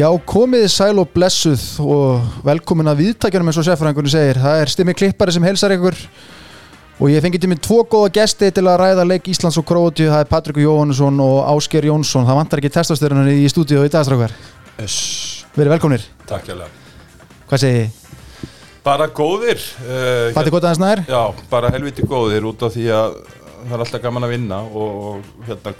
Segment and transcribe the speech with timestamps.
[0.00, 4.38] Já, komið sæl og blessuð og velkomin að viðtækjunum eins og seffræðingunni segir.
[4.40, 5.96] Það er Stimmi Klippari sem helsar ykkur
[7.00, 10.08] og ég fengi til minn tvo góða gesti til að ræða leik Íslands og Króatíu.
[10.08, 12.24] Það er Patrik Jóhannesson og Ásker Jónsson.
[12.24, 14.32] Það vantar ekki testastörunar í stúdíu í dagstrákvar.
[14.78, 14.96] Yes.
[15.58, 16.06] Verið velkomnir.
[16.30, 16.78] Takk hjá það.
[17.50, 18.48] Hvað segir þið?
[18.86, 19.60] Bara góðir.
[19.84, 21.04] Uh, Fatið gott aðeins nær?
[21.10, 23.20] Já, bara helviti góðir út af því að
[23.66, 25.76] það er alltaf gaman að vinna og, og hérna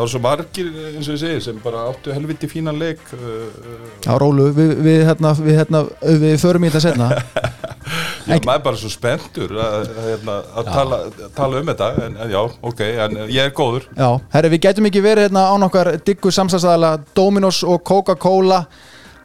[0.00, 3.00] var það eru svo margir eins og ég segi sem bara áttu helviti fínan leik
[3.16, 3.48] uh,
[4.04, 5.82] Já, Rólu, við, við, hérna, við, hérna,
[6.22, 7.08] við förum í þetta setna.
[8.30, 10.98] Já, maður er bara svo spenntur að, hérna, að tala,
[11.34, 14.86] tala um þetta en, en já, ok, en ég er góður Já, herri, við gætum
[14.90, 18.60] ekki verið hérna án okkar diggu samstæðsæðala Dominos og Coca-Cola.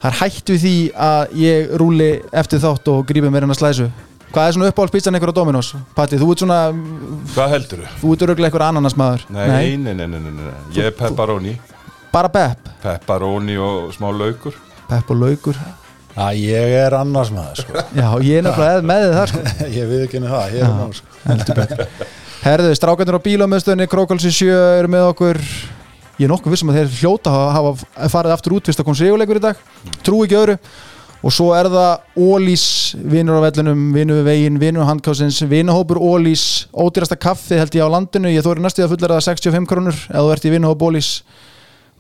[0.02, 3.92] Það er hætt við því að ég rúli eftir þátt og grípi mér hérna slæsu.
[4.36, 5.70] Hvað er svona uppáhaldspítsan ykkur á Dominos?
[5.96, 6.58] Patti, þú ert svona,
[7.32, 7.92] Hvað heldur þú?
[8.02, 9.22] þú ert öruglega ykkur ananasmaður.
[9.32, 9.46] Nei,
[9.80, 10.50] nei, nei, nei, nei, nei.
[10.76, 11.54] ég er pepperoni
[12.12, 12.68] Bara Bepp.
[12.84, 14.58] pepperoni og smá laukur
[14.90, 15.56] Bepp og laukur.
[16.16, 17.74] Já, ég er annars maður sko.
[18.00, 19.40] Já, ég er nefnilega með þið þar sko.
[19.80, 21.18] Ég við ekki henni það, ég er annars sko.
[21.26, 22.12] Heldur betur.
[22.46, 25.40] Herðu, strákandur á bílómiðstöðinni, Krókalsi 7 eru með okkur.
[26.16, 28.96] Ég er nokkuð vissum að þeir hljóta hafa, hafa farið aftur út fyrst að kom
[28.96, 29.64] sigurleikur í dag.
[30.08, 30.56] Trú ekki öðru.
[31.26, 32.66] Og svo er það Ólís,
[33.00, 37.90] vinnur á vellinum, vinnur við veginn, vinnur handkásins, vinnuhópur Ólís, ódýrasta kaffi held ég á
[37.90, 41.10] landinu, ég þóri næstu að fullera það 65 krónur eða þú ert í vinnuhóp Ólís.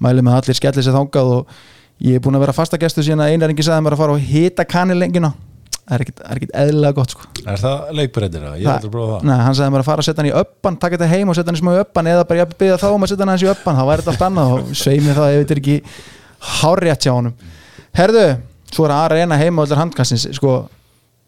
[0.04, 1.58] Mæli með allir skellir sér þangað og
[2.04, 4.68] ég er búin að vera fastagestu síðan að einaringi sagði mér að fara á hita
[4.68, 5.34] kanilengina.
[5.86, 7.28] Það er er ekkit eðlilega gott sko.
[7.46, 8.56] Er það leikbreytir það?
[8.58, 10.34] Ég aldrei að prófa það Nei, hann sagði mér að fara að setja hann í
[10.40, 12.88] öppan taka þetta heim og setja hann í smá öppan eða bara ég byrja þá
[12.90, 15.36] um að setja hann aðeins í öppan þá væri þetta allt annað og sveimi það
[15.36, 15.78] þetta er ekki
[16.56, 17.36] hárétt hjá honum
[17.96, 18.26] Herðu,
[18.76, 20.56] svo er að reyna heima allir handkastins sko,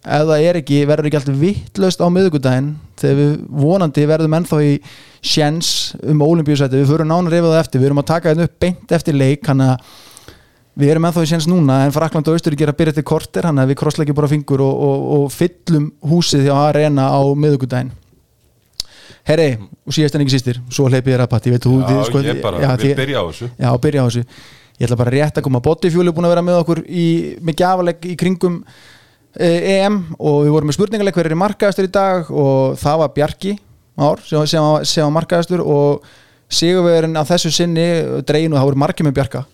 [0.03, 3.31] ef það er ekki, verður ekki allt vittlaust á miðugudaginn þegar við
[3.63, 4.73] vonandi verðum ennþá í
[5.25, 5.71] sjens
[6.03, 8.95] um olimpíusæti, við förum nánar yfir það eftir, við erum að taka þetta upp beint
[8.99, 9.77] eftir leik, að
[10.77, 13.47] við erum ennþá í séns núna en Frakland og Austurík er að byrja til korter
[13.49, 17.95] að við krossleikjum bara fingur og, og, og fyllum húsið hjá Arena á miðugudaginn
[19.27, 21.57] Herri, og síðast en ekki sístir svo hleypið þér að patti, Já,
[22.07, 23.49] sko, já, við byrja á þessu.
[23.59, 24.21] Já, byrja á þessu
[24.77, 25.61] Ég ætla bara rétt að koma.
[25.61, 27.07] Er búin að vera með okkur í,
[27.41, 28.61] með gjafaleg í kringum
[29.39, 33.13] eh, EM og við vorum með spurningaleg hver er markaðastur í dag og það var
[33.15, 33.57] Bjarki
[33.97, 36.05] ár sem, sem, sem var markaðastur og
[36.47, 37.87] sigurverðin á þessu sinni
[38.27, 39.45] dreginu, það voru margir með Bjarka.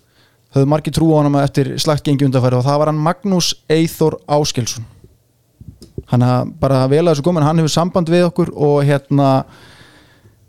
[0.53, 4.19] Höfðu margir trú á hann eftir slagt gengi undanfæri og það var hann Magnús Eithor
[4.27, 4.85] Áskelsson
[6.11, 9.29] hann bara vel að þessu komin hann hefur samband við okkur og hérna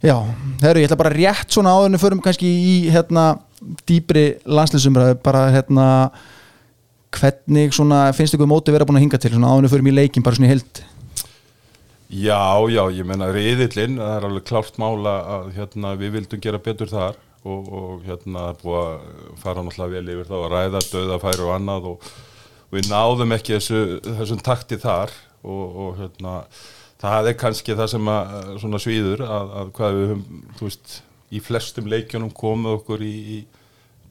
[0.05, 0.19] Já,
[0.61, 3.39] herru, ég ætla bara rétt svona áðurinn förum kannski í hérna
[3.89, 5.87] dýpri landslýsumræðu bara hérna
[7.15, 10.27] hvernig svona finnst ykkur móti vera búin að hinga til svona áðurinn förum í leikin
[10.27, 10.83] bara svona í heild?
[12.13, 16.61] Já, já, ég menna reyðillinn, það er alveg klárt mála að hérna, við vildum gera
[16.69, 17.17] betur þar
[17.49, 19.11] og, og hérna búið að
[19.41, 22.09] fara náttúrulega vel yfir þá að ræða döðafæri og annað og
[22.77, 26.41] við náðum ekki þessu, þessum takti þar og, og hérna
[27.05, 30.97] það er kannski það sem að svona svíður að, að hvað við höfum, þú veist,
[31.35, 33.39] í flestum leikjunum komið okkur í, í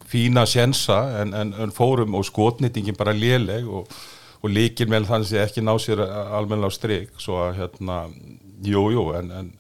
[0.10, 3.90] fína sjensa en, en, en fórum og skotnýtingin bara léleg og,
[4.44, 7.14] og líkir með þannig að ekki ná sér almennilega á strik.
[7.22, 8.00] Svo að hérna,
[8.68, 9.52] jú, jú en, en,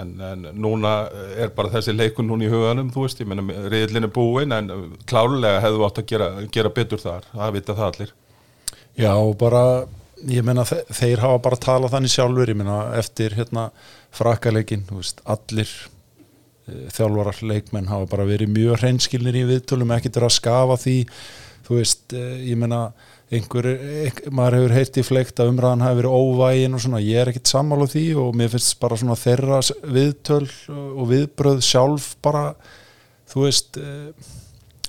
[0.00, 0.94] en, en núna
[1.36, 4.72] er bara þessi leikun núna í huganum þú veist, ég menna, reyðlinn er búinn en
[5.10, 8.14] klálega hefðu átt að gera, gera betur þar, það vita það allir.
[8.94, 9.64] Já, bara,
[10.30, 13.70] ég meina þe þeir hafa bara talað þannig sjálfur ég meina eftir hérna
[14.94, 15.70] veist, allir
[16.68, 20.98] eh, þjálfarar leikmenn hafa bara verið mjög hreinskilnir í viðtölum, ekkert er að skafa því
[21.64, 22.92] þú veist, eh, ég meina
[23.34, 23.66] einhver,
[24.30, 27.50] maður hefur heyrt í fleikt að umræðan hafi verið óvægin og svona ég er ekkert
[27.50, 32.50] sammála því og mér finnst bara svona þeirra viðtöl og viðbröð sjálf bara
[33.32, 34.12] þú veist eh,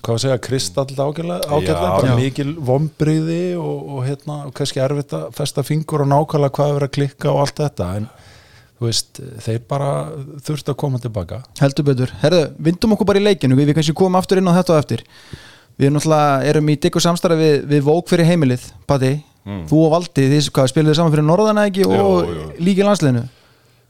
[0.06, 0.92] hvað að segja, kristall
[2.06, 2.14] Já.
[2.20, 6.88] mikil vombriði og, og hérna, og kannski erfitt að festa fingur og nákvæmlega hvað er
[6.88, 8.08] að klikka og allt þetta en
[8.76, 9.92] þú veist, þeir bara
[10.46, 11.42] þurft að koma tilbaka.
[11.62, 14.58] Heldur betur, herðu, vindum okkur bara í leikinu við, við kannski komum aftur inn á
[14.58, 15.06] þetta og eftir.
[15.76, 19.16] Við erum náttúrulega, erum í digg og samstarfi við, við Vók fyrir heimilið, Patti.
[19.46, 21.84] Þú og Valdi, þið hvað, spiluðu saman fyrir Norðana ekki?
[21.86, 22.46] Jú, og jú.
[22.66, 23.26] líki landsliðinu?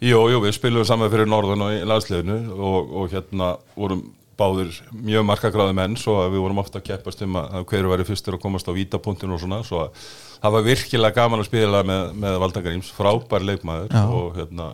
[0.03, 4.01] Jú, jú, við spilum saman fyrir Norðan og í landsliðinu og, og hérna vorum
[4.39, 8.07] báðir mjög markagráði menn svo að við vorum ofta að keppast um að, hverju væri
[8.07, 10.03] fyrstur að komast á vítapunktinu og svona svo að
[10.41, 14.03] það var virkilega gaman að spila með, með Valdagaríms, frábær leikmaður Já.
[14.05, 14.73] og hérna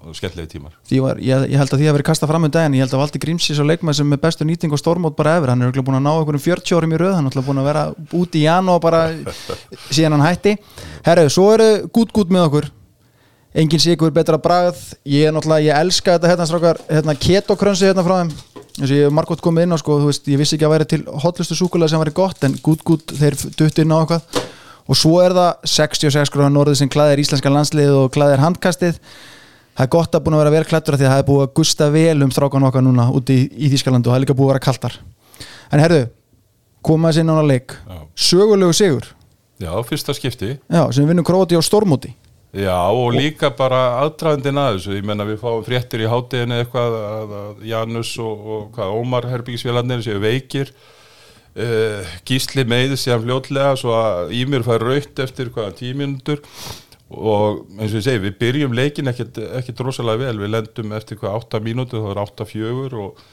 [0.00, 0.72] og skemmtlegi tímar.
[0.88, 3.02] Var, ég, ég held að því að verið kastað fram um daginn ég held að
[3.02, 5.98] Valdi Grímsís og leikmaður sem er bestu nýting og stórmót bara efur, hann er búin
[5.98, 7.82] að ná einhverjum 40 árum í röð, hann er búin að vera
[8.16, 9.02] út í janú og bara
[9.94, 10.56] síðan hann hætti.
[11.04, 12.70] Herru, svo eru gút gút með okkur.
[13.60, 14.78] Engin sigur betra bragð.
[15.10, 18.32] Ég er náttúrulega, ég elska þetta hérna strákar, hérna ketokrönsi hérna frá þeim
[18.78, 20.86] eins og ég hef margótt komið inn á sko, veist, ég vissi ekki að væri
[20.90, 24.40] til hotlustu súkulega sem væri gott en gút gút þeir dutt inn á eitthvað.
[24.90, 28.98] Og svo er það 66 gráðan orðið sem klæðir íslenska landslið og klæðir handkastið.
[29.78, 31.44] Það er gott að búin að vera vel klættur af því að það er búið
[31.44, 34.36] að gusta vel um strákan okkar núna úti í, í Þískaland og það er líka
[34.38, 34.96] búið að vera kaltar
[35.70, 36.00] en herðu,
[36.82, 37.76] koma þessi inn á leik.
[38.18, 39.06] Sögulegu sigur.
[39.60, 40.56] Já, fyrsta skipti.
[40.66, 42.10] Já, sem vinnum Króti á Stormóti
[42.50, 46.96] Já, og líka bara aðdragandinn að þessu, ég menna við fáum fréttir í hátteginu eitthvað
[46.98, 50.72] að, að Janus og, og hvað, Ómar Herbíksfélagarnir séu veikir.
[51.54, 56.42] Uh, Gísli meiði sér fljótlega svo að Ímir fær raut eftir hvaða tíminundur
[57.10, 61.40] og eins og ég segi, við byrjum leikin ekkert, rosalega vel, við lendum eftir hvað
[61.40, 63.24] 8 mínútur, það var 8-4 og,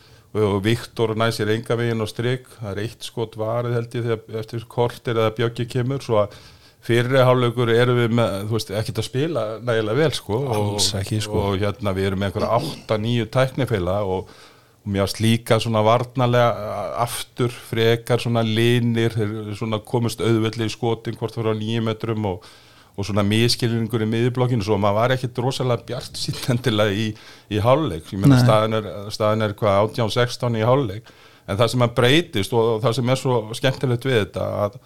[0.41, 4.41] og Viktor næsir enga veginn á strik, það er eitt skot varið held ég þegar
[4.41, 6.39] eftir kortir eða bjöggi kemur, svo að
[6.87, 10.99] fyrir hálfleikur erum við með, þú veist, ekkert að spila nægilega vel sko Alls og,
[11.01, 11.41] ekki, sko.
[11.41, 16.77] og hérna við erum með einhverja 8-9 tæknifeila og, og mér varst líka svona varnalega
[17.03, 19.17] aftur frekar svona linir
[19.57, 22.47] svona komist auðveldi í skotin hvort voru á nýjum metrum og,
[22.95, 27.09] og svona miskilningur í miðblokkinu svo maður var ekkert rosalega bjart sínendilega í,
[27.51, 28.43] í hálfleik ég meina Nei.
[28.45, 31.11] staðin er, staðin er hvað 18-16 í hálfleik
[31.47, 34.79] en það sem að breytist og það sem er svo skemmtilegt við þetta að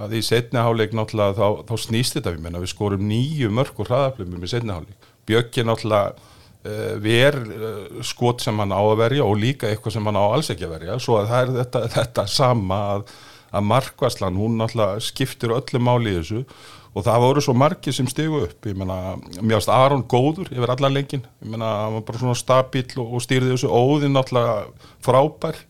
[0.00, 3.80] að í setni hálfleik náttúrulega þá, þá snýst þetta við menna við skorum nýju mörg
[3.80, 5.08] og hraðaflumum í setni hálfleik.
[5.28, 10.10] Bjöggi náttúrulega uh, ver uh, skot sem hann á að verja og líka eitthvað sem
[10.10, 10.98] hann á alls ekki að verja.
[11.04, 13.14] Svo að það er þetta, þetta sama að,
[13.52, 16.44] að markvarslan hún náttúrulega skiptir öllu máli í þessu.
[16.90, 18.66] Og það voru svo margir sem stigu upp.
[18.66, 22.38] Ég meina, mér varst Aron góður yfir allan leikin, ég meina, hann var bara svona
[22.38, 25.60] stabíl og, og stýrði þessu, óðinn náttúrulega frábær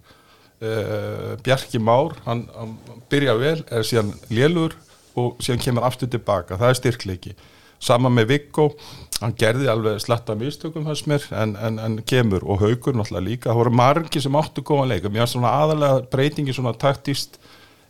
[0.62, 2.76] uh, Bjarki Már hann, hann
[3.12, 4.76] byrja vel, er síðan lélur
[5.18, 7.36] og síðan kemur aftur tilbaka það er styrkleiki,
[7.82, 8.70] sama með Viggo
[9.20, 12.44] hann gerði alveg slatta mistökum hans mér, en, en, en kemur.
[12.48, 16.04] Og haugur náttúrulega líka, það voru margi sem áttu góðan leika, mér var svona aðalega
[16.12, 17.40] breytingi svona taktist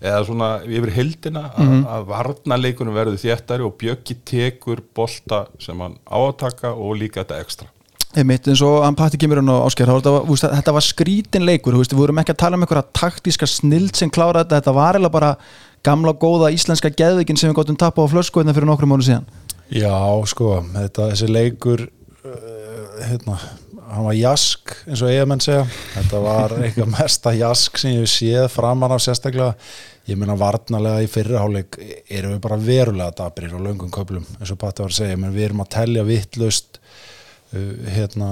[0.00, 5.98] eða svona yfir hildina að, að varnarleikunum verður þéttari og Bjöggi tekur bolta sem hann
[6.08, 7.68] á að taka og líka þetta ekstra
[8.10, 12.02] Einmitt, eins og hann patti kemur hann á ásker þetta var, skrítin leikur veist, við
[12.02, 15.28] vorum ekki að tala um einhverja taktíska snild sem klára þetta, þetta var eða bara
[15.86, 19.28] gamla góða íslenska geðvikin sem við gottum tappa á flösku hérna fyrir nokkrum mánu síðan.
[19.70, 19.94] Já,
[20.26, 23.38] sko, þetta, þessi leikur uh, hérna,
[23.92, 25.62] hann var jask eins og eigamenn segja.
[25.94, 29.54] Þetta var eitthvað mesta jask sem ég séð framan af sérstaklega.
[30.10, 31.78] Ég meina varnalega í fyrriháleik
[32.10, 35.36] erum við bara verulega dabrir á löngum köplum eins og Patti var að segja, menn
[35.36, 36.79] við erum að telja vittlust
[37.50, 38.30] hérna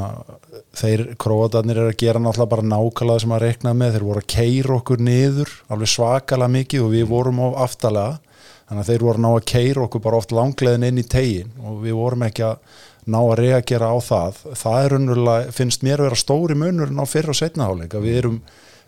[0.79, 4.29] þeir króatarnir er að gera náttúrulega bara nákvæmlega sem að rekna með, þeir voru að
[4.35, 8.21] keira okkur niður alveg svakalega mikið og við vorum á aftalega
[8.69, 11.51] þannig að þeir voru að ná að keira okkur bara oft langleðin inn í tegin
[11.65, 12.79] og við vorum ekki að
[13.09, 14.43] ná að reagera á það.
[14.61, 18.05] Það er unnurlega, finnst mér að vera stóri munur en á fyrra og setnaháleik að
[18.05, 18.37] við erum,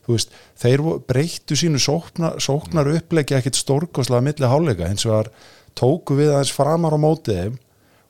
[0.05, 5.33] þú veist, þeir breyttu sínu sóknar, sóknar upplegi ekkit stórkoslega milli háleika hins vegar
[5.79, 7.59] tóku við aðeins framar á mótið þeim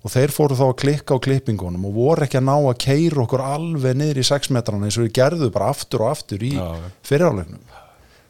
[0.00, 3.25] og þeir fóru þá að klikka á klippingunum og voru ekki að ná að keira
[3.26, 6.55] okkur alveg niður í 6 metrana eins og við gerðu bara aftur og aftur í
[7.05, 7.67] fyrirháleiknum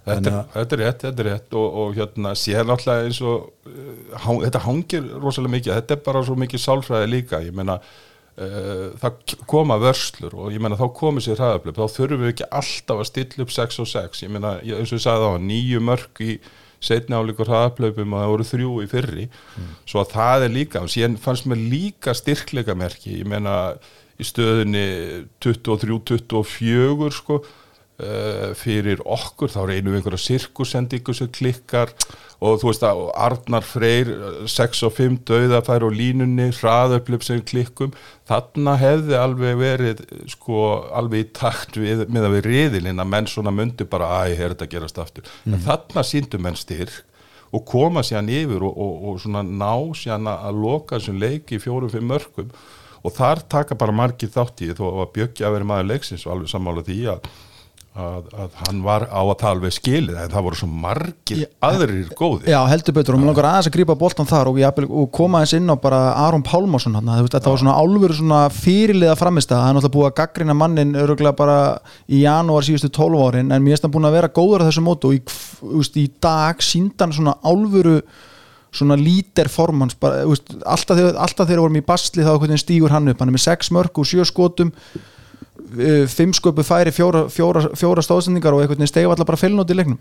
[0.01, 3.51] Þetta, er- þetta er rétt, þetta er rétt og, og hérna sér náttúrulega eins og
[3.69, 7.77] uh, hang, þetta hangir rosalega mikið þetta er bara svo mikið sálfræði líka ég meina
[7.77, 12.49] uh, það koma vörslur og ég meina þá komið sér hraðablöf þá þurfum við ekki
[12.63, 15.85] alltaf að stilla upp 6 og 6 ég meina eins og ég sagði á nýju
[15.93, 16.33] mörg í
[16.81, 19.27] setni álíkur hraðablöfum og það voru þrjú í fyrri.
[19.89, 23.57] Svo að það er líka og síðan fannst mér líka styrkleika merki ég meina
[24.21, 24.87] í stöðunni
[25.41, 27.41] 23-24 sko
[28.01, 31.93] uh, fyrir okkur þá reynum við einhverja sirkusendingu sem klikkar
[32.41, 37.43] og þú veist að Arnar Freyr eh, 6 og 5 döðafær og línunni hraðöflöp sem
[37.45, 37.93] klikkum.
[38.31, 40.01] Þarna hefði alveg verið
[40.33, 40.63] sko
[40.97, 44.55] alveg í takt við, með að við riðilinn að menn svona myndi bara æ, er
[44.55, 45.29] þetta að gerast aftur?
[45.45, 47.03] En þarna síndu menn styrk
[47.51, 51.59] og koma síðan yfir og, og, og svona ná síðan að að loka þessum leiki
[51.59, 52.53] í fjórum-fimm mörgum
[53.01, 56.27] og þar taka bara margir þátt í því, þó að Bjöggi að vera maður leiksins
[56.27, 57.31] og alveg sammála því að,
[57.99, 62.13] að, að hann var á að tala við skilið en það voru svo margir aðrir
[62.15, 62.47] góðir.
[62.53, 65.57] Já, heldur betur og mér langar aðeins að grípa boltan þar og, og koma aðeins
[65.59, 69.95] inn á bara Aron Pálmarsson hann, þetta var svona álfur svona fyrirliða framist er náttúrulega
[69.97, 71.59] búið að gaggrina mannin öruglega bara
[72.07, 74.87] í janúar síðustu 12 árin en mér finnst hann búin að vera góður á þessu
[74.87, 75.23] mótu og í,
[75.83, 77.99] úst, í dag síndan svona álfuru
[78.71, 83.19] svona lítir formans bara, úst, alltaf, þegar, við vorum í basli þá stígur hann upp,
[83.19, 84.71] hann er með 6 mörg og 7 skotum
[86.11, 89.79] fimm sköpu færi fjóra, fjóra, fjóra stóðsendingar og einhvern veginn stegu allar bara fylgnátt í
[89.79, 89.99] leiknum.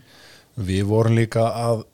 [0.59, 1.85] Við vorum líka að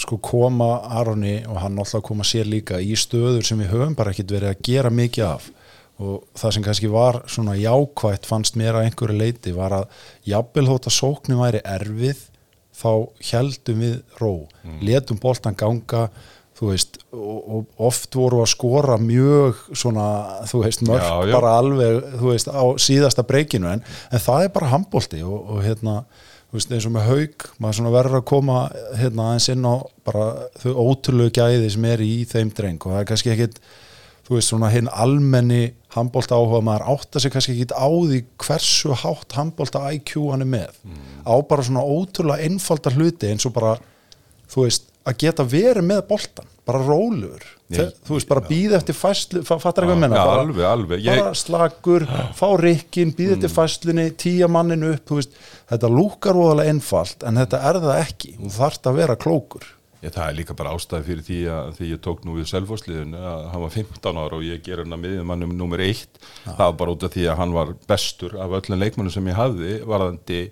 [0.00, 4.14] sko koma Aroni og hann alltaf koma sér líka í stöður sem við höfum bara
[4.14, 5.48] ekkert verið að gera mikið af.
[6.02, 10.66] Og það sem kannski var svona jákvætt fannst mér að einhverju leiti var að jafnvel
[10.72, 12.24] þótt að sóknin væri erfið
[12.74, 12.90] þá
[13.30, 14.32] heldum við ró.
[14.82, 16.08] Letum boltan ganga
[16.54, 20.04] þú veist, og, oft voru að skora mjög svona,
[20.50, 21.34] þú veist, mörg Já, já.
[21.34, 25.64] bara alveg, þú veist, á síðasta breykinu en, en það er bara handbolti og, og
[25.66, 25.96] hérna,
[26.50, 28.58] þú veist, eins og með haug maður svona verður að koma
[29.00, 29.74] hérna aðeins inn á
[30.06, 30.28] bara
[30.62, 33.58] þau ótrúlegu gæði sem er í þeim dreng og það er kannski ekkit
[34.24, 35.64] þú veist, svona hinn almenni
[35.96, 40.52] handbolta áhuga maður átta sig kannski ekkit á því hversu hátt handbolta IQ hann er
[40.54, 40.78] með
[41.26, 43.74] á bara svona ótrúlega einfalda hluti eins og bara
[44.54, 48.76] þú veist, að geta verið með boltan bara rólugur, Nei, Þe, þú veist, bara býða
[48.78, 51.02] eftir fæslu, fa- fattar eitthvað að menna bara, alveg, alveg.
[51.04, 52.06] Ég- bara slagur,
[52.38, 55.36] fá rikkin býða eftir fæslunni, tíja manninu upp þú veist,
[55.68, 59.66] þetta lúkar voðalega einfalt en þetta er það ekki, þú þarft að vera klókur.
[60.04, 63.20] Ég, það er líka bara ástæði fyrir því að því ég tók nú við selfosliðinu
[63.24, 66.74] að hann var 15 ára og ég ger hann að miðjumannum nummer eitt, það var
[66.80, 70.42] bara út af því að hann var bestur af öllum leikmannum sem ég hafði varðandi,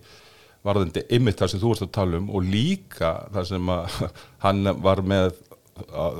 [0.67, 3.97] varðandi einmitt það sem þú varst að tala um og líka það sem að
[4.45, 5.33] hann var með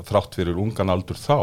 [0.09, 1.37] þrátt fyrir ungan aldur þá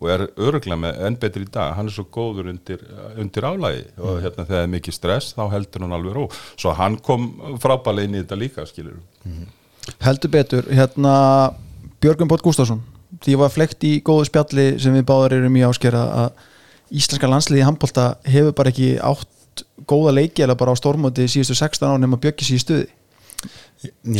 [0.00, 2.82] og er öruglega með enn betri í dag hann er svo góður undir,
[3.20, 6.22] undir álægi og hérna þegar er mikið stress þá heldur hann alveg ró,
[6.56, 8.96] svo hann kom frábælega inn í þetta líka skilur
[10.00, 11.12] heldur betur, hérna
[12.00, 12.80] Björgum Bótt Gústafsson
[13.20, 16.46] því var flekt í góðu spjalli sem við báðar erum í áskera að
[16.96, 19.28] íslenska landsliði í handbólta hefur bara ekki átt
[19.88, 22.88] góða leiki eða bara á stórmóti síðustu 16 ára nema Björki síðu stuði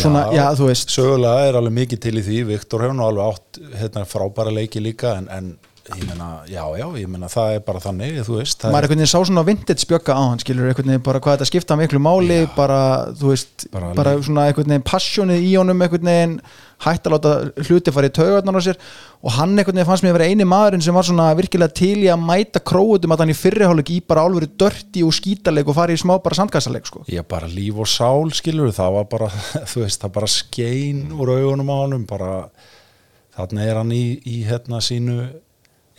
[0.01, 0.89] Svona, já, þú veist.
[0.89, 4.81] Sögulega er alveg mikið til í því Viktor hefur nú alveg átt hérna, frábæra leiki
[4.81, 5.51] líka en, en
[5.89, 9.01] ég meina, já, já, ég meina það er bara þannig, þú veist maður er, einhvern
[9.01, 12.03] veginn sá svona vintage bjögga á hann skilur einhvern veginn bara hvað þetta skipta miklu
[12.03, 12.81] máli bara,
[13.17, 16.37] þú veist, Bara bara, svona einhvern veginn passjónið í honum einhvern veginn
[16.81, 17.33] hætt að láta
[17.67, 18.79] hluti fara í taugarnar á sér.
[19.21, 21.99] Og hann einhvern veginn fannst mér að vera eini maðurinn sem var svona virkilega til
[22.01, 25.77] í að mæta króutum að hann í fyrriháleik í bara álveru dörti og skítaleg og
[25.77, 27.05] fara í smá bara sandkassaleg sko.
[27.13, 29.31] ég bara líf og sál skilur það var bara,
[29.71, 32.33] þú veist, það bara skein úr augunum á honum bara,
[33.37, 35.21] þarna er hann í, í hérna sínu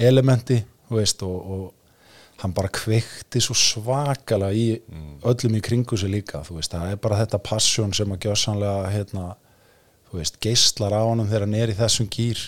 [0.07, 0.59] elementi,
[0.91, 4.67] veist og, og hann bara kveikti svo svakalega í
[5.27, 9.27] öllum í kringu sig líka, veist, það er bara þetta passion sem að gjössanlega hérna,
[10.41, 12.41] geislar á honum þegar hann er í þessum gýr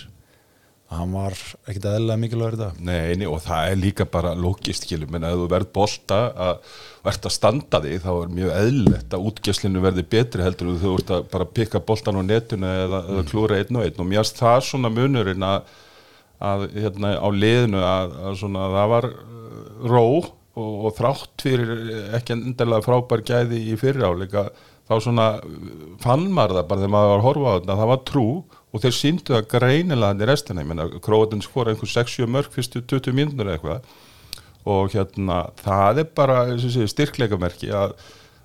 [0.94, 1.36] hann var
[1.68, 2.80] ekkit eðlilega mikilvægur dag.
[2.84, 7.30] Nei, nei, og það er líka bara logist, menn að þú verð bolta að verð
[7.30, 11.26] að standa þig, þá er mjög eðlilegt að útgjöslinu verði betri heldur þú ert að
[11.34, 13.98] bara pikka boltan á netinu eða, eða klúra einn og einn.
[13.98, 15.74] Og mér finnst það svona munurinn að,
[16.44, 21.74] að hérna, á liðinu að, að svona það var uh, ró og, og þrátt fyrir
[22.18, 24.50] ekki endilega frábær gæði í fyriráleika
[24.90, 25.70] þá svona uh,
[26.04, 28.28] fann maður það bara þegar maður var að horfa á þetta, það var trú
[28.74, 32.54] og þeir síndu það greinilega hann í restina, ég meina Króatin skora einhver 6-7 mörg
[32.54, 33.94] fyrstu 20 mínútur eða eitthvað.
[34.74, 37.94] Og hérna það er bara styrkleikamerki að,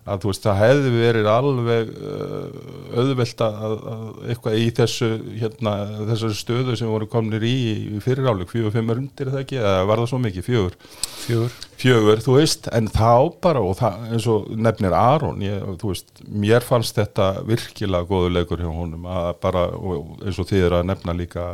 [0.09, 2.59] að þú veist það hefði verið alveg uh,
[2.99, 5.73] auðvelt að, að eitthvað í þessu hérna,
[6.11, 9.59] þessari stöðu sem voru komnir í í fyriráleik, fjögur, fimm undir það ekki?
[9.63, 10.79] Eða var það svo mikið, fjögur.
[11.25, 11.57] Fjögur.
[11.79, 13.11] Fjögur, þú veist, en þá
[13.45, 18.33] bara og það, eins og nefnir Aron ég, þú veist, mér fannst þetta virkilega góðu
[18.35, 21.53] leikur hjá honum að bara, og eins og þið eru að nefna líka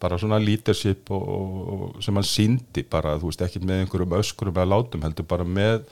[0.00, 4.18] bara svona leadership og, og, og sem hann síndi bara, þú veist, ekki með einhverjum
[4.20, 5.86] öskurum eða látum, heldur bara með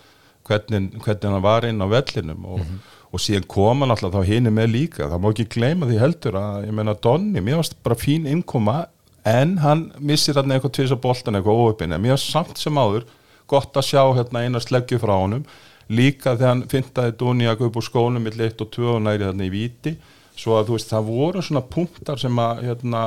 [0.48, 2.62] hvernig, hvernig hann var inn á vellinum og,
[3.10, 6.40] og síðan kom hann alltaf þá hini með líka, það má ekki gleyma því heldur
[6.40, 8.84] að, ég meina, Donni, mér varst bara fín innkoma,
[9.24, 13.06] en hann missir hann eitthvað tvisa boltan eitthvað óöpinn en mér varst samt sem áður
[13.50, 15.44] gott að sjá hérna eina sleggju frá honum.
[15.92, 19.48] Líka þegar hann fintaði Dúniak upp úr skónum mitt leitt og tvö og næri þarna
[19.48, 19.94] í viti
[20.34, 23.02] svo að þú veist það voru svona punktar sem að hérna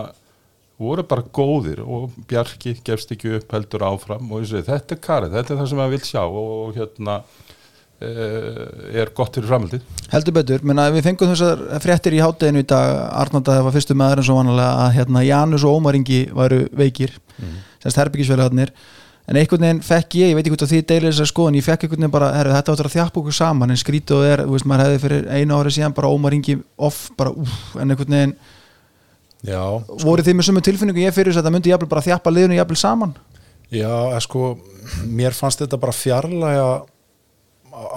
[0.81, 5.37] voru bara góðir og Bjarki gefst ekki upp heldur áfram og segi þetta er karið,
[5.37, 7.15] þetta er það sem maður vil sjá og, og hérna
[7.97, 8.11] e,
[9.01, 9.87] er gott fyrir framhaldið.
[10.11, 12.93] Heldur betur, menna við fengum þessar fréttir í hátteginu í dag,
[13.23, 17.17] Arnalda var fyrstu maður en svo vanalega að hérna Janus og Ómar Ingi væru veikir,
[17.39, 17.57] mm.
[17.85, 18.73] semst herbyggisvelarnir
[19.27, 21.65] en einhvern veginn fekk ég, ég veit ekki hvort að því deilir þessar skoðun, ég
[21.65, 24.43] fekk einhvern veginn bara herru, þetta áttur að þjappa okkur saman en skrítið og er,
[24.45, 26.55] þú veist, maður hefði fyrir einu ári síðan bara Ómar Ingi
[26.87, 28.37] off, bara úf, en einhvern veginn
[29.45, 29.61] já,
[30.03, 32.57] voru þið með sömu tilfinningu ég fyrir þess að þetta myndi jafnvel bara þjappa liðinu
[32.57, 33.15] jafnvel saman?
[33.67, 34.51] Já, eða sko,
[35.03, 36.67] mér fannst þetta bara fjarlæga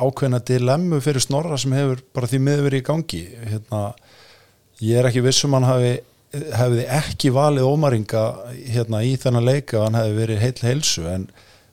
[0.05, 3.23] ákveðna dilemmu fyrir snorra sem hefur bara því miður í gangi.
[3.49, 3.83] Hérna,
[4.83, 5.99] ég er ekki vissum hann hafi
[6.31, 8.25] hefði ekki valið ómaringa
[8.71, 11.07] hérna í þennan leika hann hefði verið heil heilsu.
[11.11, 11.27] En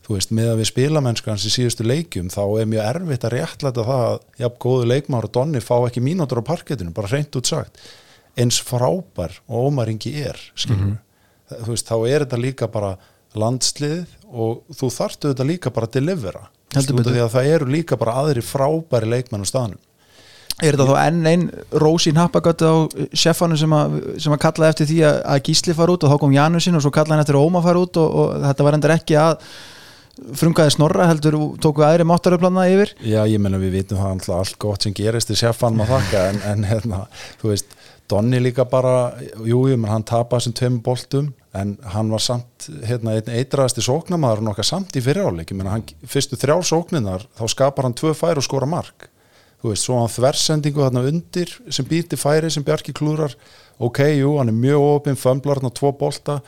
[0.05, 3.85] þú veist, með að við spilamennskans í síðustu leikjum þá er mjög erfitt að réttlæta
[3.85, 7.81] það að jafn góðu leikmáru Donni fá ekki mínútur á parkettinu, bara reynd út sagt
[8.37, 10.97] eins frábær og ómaringi er skilur
[11.47, 12.95] þú veist, þá er þetta líka bara
[13.37, 19.07] landslið og þú þarftu þetta líka bara að delivera það eru líka bara aðri frábæri
[19.07, 19.79] leikmenn á staðnum.
[20.57, 22.75] Er þetta þá enn einn rós í nappagötu á
[23.13, 23.73] seffanum sem
[24.17, 26.83] sem að kallaði eftir því að, að Gísli fara út og þá kom Janusinn og
[26.83, 29.35] svo kallaði hann eftir Óma fara út og, og þetta var endur ekki að
[30.17, 32.95] frungaði snorra heldur tóku aðri máttaröflana yfir.
[33.05, 36.23] Já, ég menna við vitum það alltaf allt gott sem gerist í seffanum að þakka
[36.31, 37.03] en, en hérna,
[37.37, 37.77] þú veist,
[38.07, 42.69] Donni líka bara, jú, ég menn hann tapaði þessum tveim boltum en hann var samt,
[42.87, 45.51] hérna, einn eitraðasti sóknamaður nokkað samt í fyriráleik
[46.07, 49.09] fyrstu þrjár sókninar þá skapar hann tvö færi og skora mark.
[49.57, 53.33] Þú veist, svo hann þversendingu þarna undir sem býti færi sem Bjarki klúrar
[53.81, 56.39] ok, jú, hann er mjög opinn fömblar hann á tvo bolta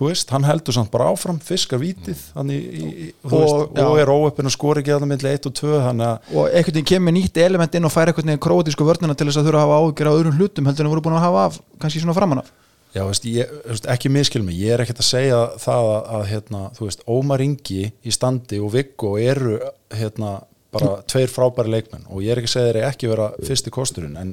[0.00, 3.98] þú veist, hann heldur samt bara áfram, fiskar vítið hann í, í, Og- veist, og
[4.00, 6.78] er óöppin og skori ekki að það milli 1 og 2 þannig að og einhvern
[6.78, 9.60] veginn kemur nýtt element inn og fær einhvern veginn krótísku vörnina til þess að þurfa
[9.60, 12.16] að hafa ágjör á öðrum hlutum heldur en voru búin að hafa af kannski svona
[12.16, 12.48] framan af.
[12.90, 16.24] Já, veist, ég, veist, ekki miskil mig, ég er ekkert að segja það að, að
[16.32, 19.60] hérna, þú veist, Ómar Ingi í standi og Viggo eru
[19.94, 20.32] hérna,
[20.74, 24.16] bara tveir frábæri leikmenn og ég er ekki að segja þeir ekki vera fyrsti kosturinn
[24.18, 24.32] en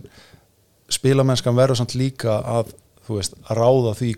[0.89, 2.71] spilamennskan verður samt líka að,
[3.07, 4.11] þú veist, að ráða því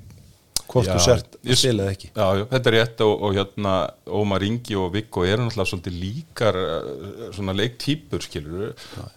[0.69, 2.09] hvort Já, þú sért að spila eða ekki.
[2.13, 3.73] Já, já, þetta er rétt og, og hérna
[4.19, 8.67] Ómar Ingi og Viggo eru náttúrulega svolítið líkar eh, svona leiktýpur skilur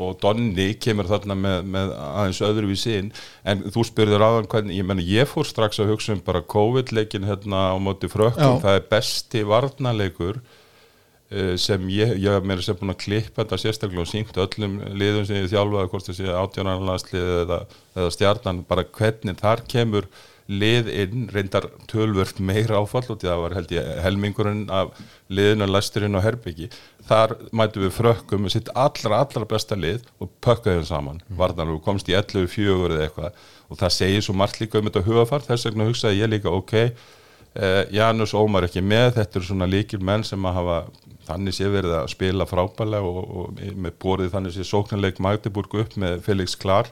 [0.03, 3.13] og Donni kemur þarna með, með aðeins öðruvísi inn.
[3.45, 7.29] En þú spurður áðan hvernig, ég menna ég fór strax að hugsa um bara COVID-leikin
[7.29, 8.65] hérna á móti frökkum, Já.
[8.65, 14.07] það er besti varnarleikur eh, sem ég, ég mér sem búin að klippa þetta sérstaklega
[14.07, 17.65] og sínt öllum liðum sem ég þjálfaði hvort það sé átjónarlandslið eða,
[17.99, 20.09] eða stjarnan, bara hvernig þar kemur
[20.61, 24.93] lið inn, reyndar tölvört meira áfall og það var held ég helmingurinn af
[25.33, 26.69] liðinu læsturinn og herbyggi,
[27.09, 31.39] þar mætu við frökkum sitt allra, allra besta lið og pökkaðum saman, mm.
[31.41, 33.43] varðanlega komst í 11-4 eða eitthvað.
[33.73, 36.77] Og það segir svo margt líka um þetta hugafart, þess vegna hugsaði ég líka ok,
[37.53, 40.77] Uh, Janus Ómar ekki með, þetta eru svona líkir menn sem að hafa
[41.27, 45.99] þannig sé verið að spila frábælega og, og með borðið þannig sé sóknarleik Magdeburg upp
[46.01, 46.89] með Felix Klar.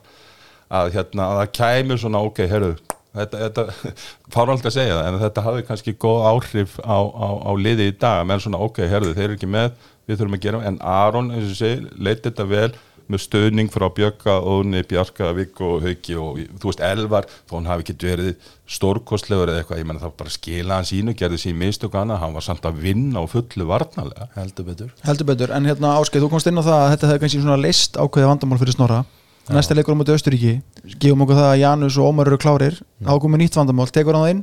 [0.69, 2.75] Að hérna að það kæmur svona ok, herru
[3.17, 3.95] þetta, þetta
[4.35, 7.91] fára alltaf að segja það en þetta hafi kannski góð áhrif á, á, á liði
[7.91, 9.75] í dag, menn svona ok, herru þeir eru ekki með,
[10.07, 12.71] við þurfum að gera en Aron, eins og segi, leiti þetta vel
[13.11, 17.71] með stöðning frá Bjögga, Óni, Bjarka, Viggo og Hauki og þú veist Elvar, þó hann
[17.71, 21.59] hafi ekki verið stórkostlegur eða eitthvað, ég menna það bara skila hann sínu, gerði sín
[21.59, 24.31] mistök hana, hann var samt að vinna á fullu varnalega.
[24.37, 24.93] heldur betur.
[25.03, 27.63] Heldur betur, en hérna Áskeið, þú komst inn á það að þetta hefði kannski svona
[27.65, 29.03] leist ákveðið vandamál fyrir Snorra
[29.49, 30.55] næsta leikur á móti Östuríki
[31.01, 32.81] gefum okkur það að Janus og Ómar eru klárir.
[33.01, 34.43] Þá komið nýtt vandamál, tekur hann það inn?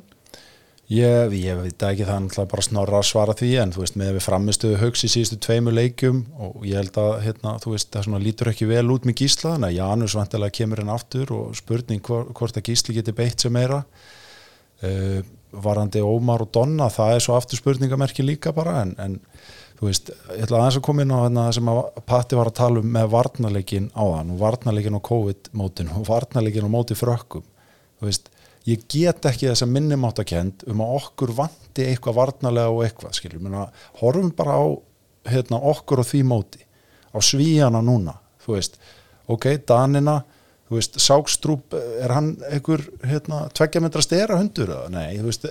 [0.87, 4.13] Ég, ég veit ekki það náttúrulega bara snorra að svara því en þú veist með
[4.15, 8.05] við framistuðu högs í síðustu tveimu leikjum og ég held að hérna, þú veist það
[8.05, 11.57] svona lítur ekki vel út með gísla þannig að Janus vantilega kemur inn aftur og
[11.59, 13.81] spurning hvor, hvort að gísli geti beitt sem meira.
[14.79, 15.19] Uh,
[15.51, 19.19] varandi Ómar og Donna það er svo aftur spurningamerki líka bara en, en
[19.77, 22.51] þú veist, ég ætla aðeins að koma inn á hérna, það sem að Patti var
[22.51, 26.97] að tala um með varnarleikin á þann og varnarleikin á COVID-mótin og varnarleikin á móti
[26.97, 27.45] frökkum.
[27.97, 28.31] Þú veist,
[28.67, 33.43] ég get ekki þess að minnumáttakend um að okkur vanti eitthvað varnarlega og eitthvað, skilur,
[33.43, 33.67] menna
[34.01, 34.65] horfum bara á
[35.27, 36.65] hérna, okkur og því móti
[37.13, 38.79] á svíjana núna þú veist,
[39.31, 40.21] ok, Danina
[40.67, 45.47] þú veist, Sákstrúp, er hann einhver, hérna, tveggja metra stera hundur nei, þú veist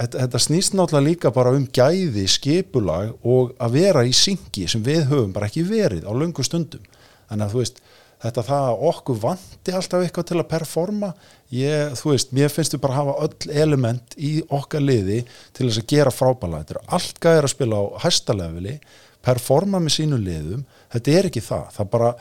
[0.00, 4.84] þetta, þetta snýst náttúrulega líka bara um gæði skipulag og að vera í syngi sem
[4.84, 6.84] við höfum bara ekki verið á löngu stundum,
[7.28, 7.82] þannig að þú veist
[8.22, 11.08] þetta það að okkur vanti alltaf eitthvað til að performa,
[11.50, 15.24] ég, þú veist mér finnst við bara hafa öll element í okkar liði
[15.56, 18.76] til þess að gera frábæla þetta er allt gæðir að spila á hæsta leveli,
[19.22, 21.66] performa með sínu liðum, þetta er ekki það.
[21.76, 22.12] Það bara,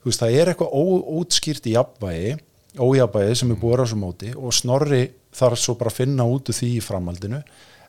[0.00, 2.34] þú veist, það er eitthvað óútskýrt í jafnvægi,
[2.80, 6.50] ójafnvægi sem er búið á þessu móti og snorri þarf svo bara að finna út
[6.50, 7.40] úr því í framhaldinu.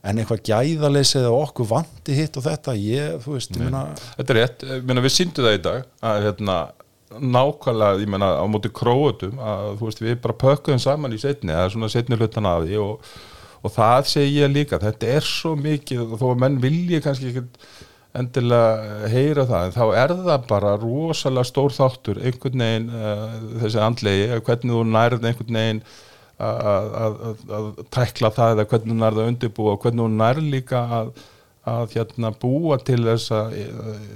[0.05, 3.87] En eitthvað gæðaleysið og okkur vanti hitt og þetta, ég, þú veist, ég meina
[4.19, 6.57] Þetta er rétt, ég meina við síndum það í dag að hérna
[7.15, 11.53] nákvæmlega, ég meina á móti króutum að þú veist við bara pökkuðum saman í setni
[11.55, 13.09] eða svona setni hlutan af því og,
[13.65, 17.45] og það segi ég líka, þetta er svo mikið þó að menn vilji kannski ekki
[18.19, 23.29] endilega heyra það en þá er það bara rosalega stór þáttur einhvern veginn uh,
[23.63, 25.85] þessi andlegi, hvernig þú nærð einhvern veginn
[26.35, 30.11] að, að, að, að tækla það eða hvernig þú nærð að undirbúa og hvernig þú
[30.19, 31.15] nærð líka að
[31.65, 33.47] að hérna búa til þessa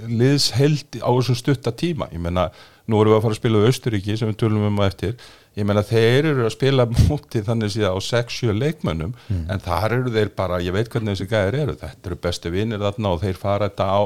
[0.06, 2.06] liðsheld á þessum stutta tíma.
[2.14, 2.48] Ég meina,
[2.86, 5.16] nú erum við að fara að spila á Östuríki sem við tölum um að eftir
[5.58, 9.14] ég meina, þeir eru að spila múti þannig síðan á 6-7 leikmönnum
[9.50, 12.82] en þar eru þeir bara, ég veit hvernig þessi gæðir eru þetta eru bestu vinnir
[12.82, 14.00] þarna og þeir fara þetta á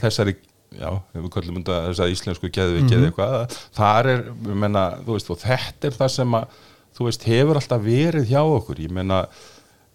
[0.00, 0.36] þessari
[0.76, 5.32] já, við kallum þetta þessari íslensku geðviki eða eitthvað, þar er ég meina, þú veist,
[5.32, 6.60] og þetta er það sem að
[6.96, 8.80] þú veist, hefur alltaf verið hjá okkur.
[8.84, 9.24] Ég meina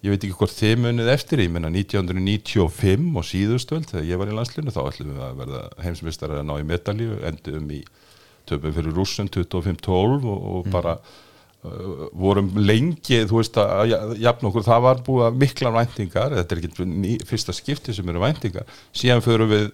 [0.04, 4.30] ég veit ekki hvort þið munið eftir ég menna 1995 og síðustöld þegar ég var
[4.30, 7.80] í landslinu þá ætlum við að verða heimsmyndstari að ná í metalíu endum í
[8.48, 14.50] töfum fyrir rússum 25-12 og, og bara uh, vorum lengi þú veist að ja- jafn
[14.50, 14.66] okkur.
[14.66, 18.66] Það var búið að mikla væntingar þetta er ekki ný, fyrsta skipti sem eru væntingar.
[18.96, 19.70] Síðan förum við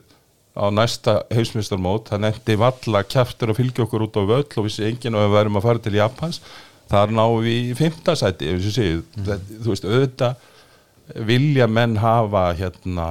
[0.52, 4.84] á næsta heimsmyndstarmót það nefndi valla kjaftur að fylgja okkur út á völl og vissi
[4.84, 6.42] enginn að við værum að fara til Japans.
[6.92, 9.46] Þar náum við í fymta sæti ef ég segi, mm.
[9.64, 10.48] þú veist auðvitað
[11.26, 13.06] vilja menn hafa hérna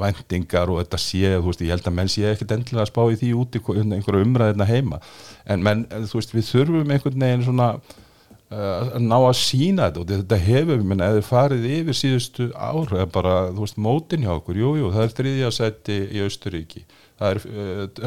[0.00, 3.02] væntingar og þetta sé, þú veist, ég held að menn sé ekkert endilega að spá
[3.06, 5.00] í því út í einhverju umræðina heima,
[5.46, 10.02] en menn þú veist, við þurfum einhvern veginn svona uh, að ná að sína þetta
[10.02, 14.34] og þetta hefur, menn, eða farið yfir síðustu ár, eða bara, þú veist, mótin hjá
[14.34, 16.82] okkur, jújú, jú, það er þriðja sæti í Austuríki,
[17.20, 17.44] það er,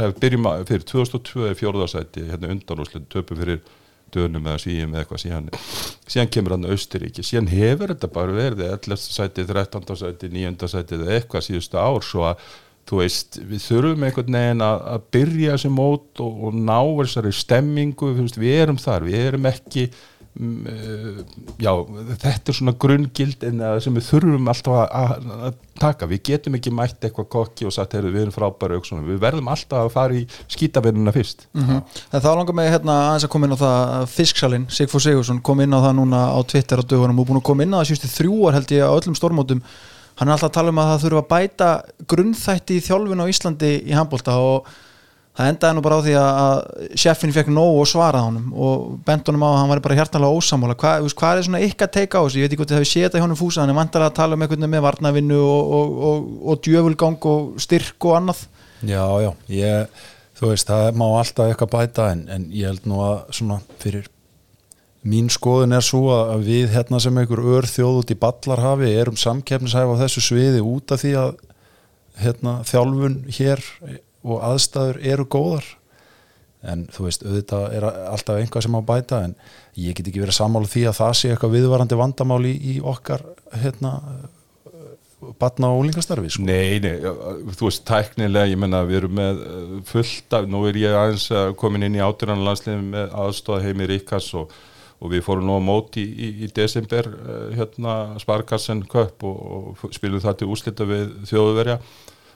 [0.04, 3.64] uh, byrjum að, fyrir 2002 er fjórðarsæti, hérna undanúslega töpu fyrir
[4.14, 5.50] dönum eða svíum eða eitthvað síðan,
[6.08, 9.02] síðan kemur hann Austuríki síðan hefur þetta bara verið 11.
[9.04, 9.98] sæti, 13.
[10.04, 10.70] sæti, 9.
[10.72, 12.46] sæti eða eitthvað síðustu ár svo að
[12.90, 17.32] þú veist, við þurfum einhvern veginn að, að byrja þessi mót og, og ná þessari
[17.36, 19.86] stemmingu, við, við erum þar við erum ekki
[20.34, 21.70] já,
[22.24, 27.06] þetta er svona það sem við þurfum alltaf að, að, taka, við getum ekki mætt
[27.06, 31.14] eitthvað kokki og sagt, heyrðu, við erum frábæri við verðum alltaf að fara í skýtavinnuna
[31.14, 31.48] fyrst.
[31.54, 31.82] Mm -hmm.
[32.12, 35.74] Það langar mig hérna aðeins að koma inn á það Fisksalinn, Sigfúr Sigursson kom inn
[35.74, 38.14] á það núna á Twitter á dögunum og búin að koma inn á það síðustu
[38.18, 39.62] þrjúar held ég á öllum stormótum
[40.16, 41.70] hann er alltaf að tala um að það þurfa að bæta
[42.08, 44.68] grunnþætti í þjálfun á Íslandi í handbólta og
[45.34, 46.60] það endaði nú bara á því að
[47.02, 50.38] sjeffin fekk nóg og svaraði honum og bent honum á að hann var bara hjartalega
[50.38, 52.38] ósamála hvað, hvað er svona ykkar teika á þessu?
[52.38, 54.16] Ég veit ekki hvort þið hefur séð þetta í honum fúsa hann er vantar að
[54.20, 58.46] tala um einhvern veginn með varnavinnu og, og, og, og djöfulgang og styrk og annað.
[58.86, 60.02] Já, já, ég,
[60.38, 64.10] þú veist það má alltaf eitthvað bæta en, en ég held nú að svona fyrir
[65.04, 69.98] mín skoðun er svo að við hérna sem einhver örþjóð út í ballarhafi erum samkeppnishæf
[69.98, 71.34] á þessu sviði út af því að
[72.22, 73.64] hérna, þjálfun hér
[74.24, 75.66] og aðstæður eru góðar
[76.64, 79.34] en þú veist, auðvitað er alltaf einhvað sem á bæta en
[79.80, 82.76] ég get ekki verið að samála því að það sé eitthvað viðvarandi vandamál í, í
[82.80, 83.26] okkar
[83.60, 83.98] hérna
[85.40, 86.44] batna og ólingastarfi sko.
[86.48, 86.98] Nei, nei,
[87.56, 89.42] þú veist, tæknilega ég menna við erum með
[89.88, 91.28] fullt af nú er ég aðeins
[91.60, 94.52] komin inn í átyrranlandsliðum með aðstóða heimi Ríkas og,
[95.00, 97.10] og við fórum nú á móti í, í, í desember
[97.56, 101.80] hérna Sparkassen Köpp og, og spilum það til úslita við þjóðuverja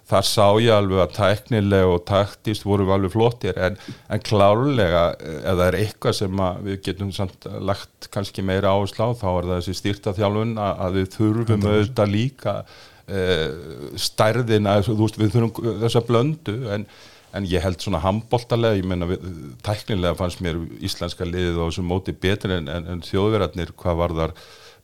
[0.07, 3.75] þar sá ég alveg að tæknilega og taktist vorum alveg flottir en,
[4.07, 9.11] en klárlega ef það er eitthvað sem við getum samt lagt kannski meira áherslu á
[9.19, 12.55] þá er það þessi styrta þjálfun að við þurfum auðvitað líka
[13.07, 13.25] e,
[14.07, 16.87] stærðina, þú veist við þurfum þessa blöndu en,
[17.35, 19.09] en ég held svona handbóltalega, ég menna
[19.65, 24.37] tæknilega fannst mér íslenska liðið á þessum móti betur en, en þjóðverðarnir hvað var þar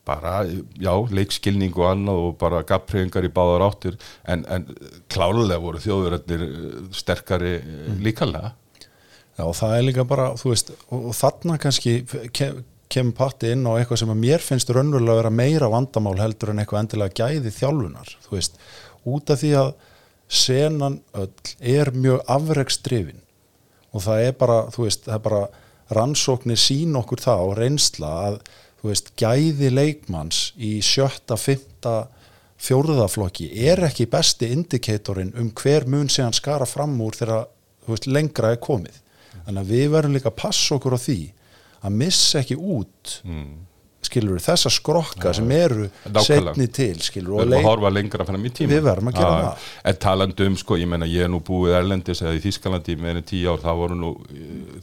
[0.07, 0.41] bara,
[0.79, 3.95] já, leikskilning og annað og bara gafpreyingar í báðar áttur
[4.27, 4.67] en, en
[5.11, 8.03] klálega voru þjóðverðarnir sterkari mm.
[8.03, 8.53] líkalega
[9.33, 11.95] Já, og það er líka bara, þú veist og, og þarna kannski
[12.35, 12.59] kem,
[12.91, 16.51] kemur patti inn á eitthvað sem að mér finnst raunverulega að vera meira vandamál heldur
[16.53, 18.61] en eitthvað endilega gæði þjálfunar, þú veist
[19.09, 19.71] út af því að
[20.33, 23.23] senan öll er mjög afregstrifin
[23.93, 25.41] og það er bara, þú veist, það er bara
[25.93, 28.37] rannsóknir sín okkur það og reynsla að
[28.83, 31.95] þú veist, gæði leikmanns í sjötta, fymta
[32.63, 37.47] fjórðaflokki er ekki besti indikatorinn um hver mun sé hann skara fram úr þegar
[37.87, 38.99] veist, lengra er komið.
[39.45, 41.19] Þannig að við verðum líka að passa okkur á því
[41.83, 43.53] að missa ekki út mm
[44.13, 45.87] skilur þessa skrokka ja, sem eru
[46.25, 49.33] setni til skilur við verðum að horfa lengra fram í tíma við verðum að gera
[49.33, 49.67] ja, það.
[49.89, 53.15] en talandu um sko, ég menna ég er nú búið Erlendis eða í Þískalandi með
[53.15, 54.11] enn tíu ár þá voru nú,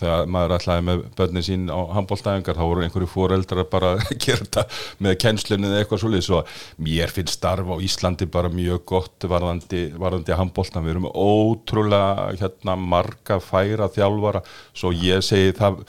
[0.01, 4.45] þegar maður ætlaði með börnin sín á handbóltæðingar þá voru einhverju fóreldrar bara að gera
[4.45, 4.66] þetta
[5.07, 6.43] með kennslunni eða eitthvað svolítið svo
[6.83, 12.77] mér finnst starf á Íslandi bara mjög gott varðandi, varðandi handbóltan við erum ótrúlega hérna
[12.77, 14.43] marga færa þjálfara.
[14.77, 15.83] Svo ég segi það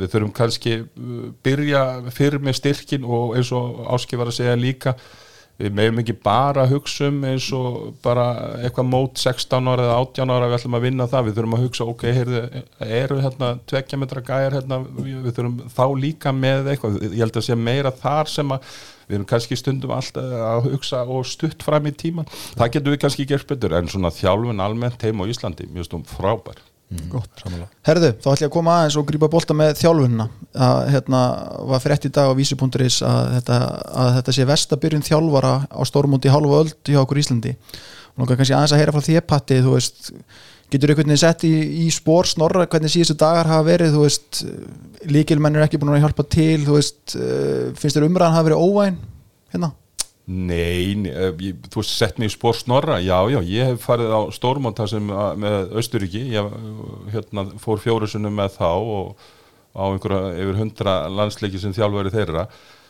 [0.00, 4.56] við þurfum kannski uh, byrja fyrir með styrkin og eins og Áski var að segja
[4.58, 4.96] líka
[5.54, 8.24] við meðum ekki bara hugsa um eins og bara
[8.58, 11.28] eitthvað mót 16 ára eða 18 ára við ætlum að vinna það.
[11.28, 12.42] Við þurfum að hugsa ok, heyrðu,
[12.98, 17.46] eru hérna tvekja metra gæjar hérna, við þurfum þá líka með eitthvað, ég held að
[17.46, 21.86] sé meira þar sem að við erum kannski stundum alltaf að hugsa og stutt fram
[21.86, 25.68] í tíman, það getur við kannski gert betur en svona þjálfun almennt heim á Íslandi
[25.70, 26.62] mjög stund frábær
[26.94, 27.42] Mm, Gott,
[27.88, 30.28] herðu, þá ætlum ég að koma aðeins og grípa bólta með þjálfunna
[30.66, 31.22] að hérna
[31.72, 36.60] var frétt í dag á vísi.is að að þetta sé vestabyrjun þjálfara á stórmúti hálfa
[36.62, 37.56] öll hjá okkur Íslandi.
[38.14, 40.12] Og náttúrulega kannski aðeins að heyra frá því patti, þú veist
[40.72, 41.52] getur einhvern veginn sett í,
[41.84, 44.42] í spór snorra hvernig síðustu dagar hafa verið þú veist,
[45.10, 48.64] líkilmenn er ekki búin að hjálpa til þú veist, uh, finnst þér umræðan hafa verið
[48.64, 49.00] óvæn
[49.54, 49.74] hérna?
[50.26, 54.20] Nei, nei, eh, þú sett mig í spór snorra, já, já, ég hef farið á
[54.32, 56.54] stórmónta sem að- með Östuríki, ég
[57.12, 59.16] hérna, fór fjórusunum með þá og
[59.76, 62.46] á einhverja yfir hundra landsleiki sem þjálfari þeirra,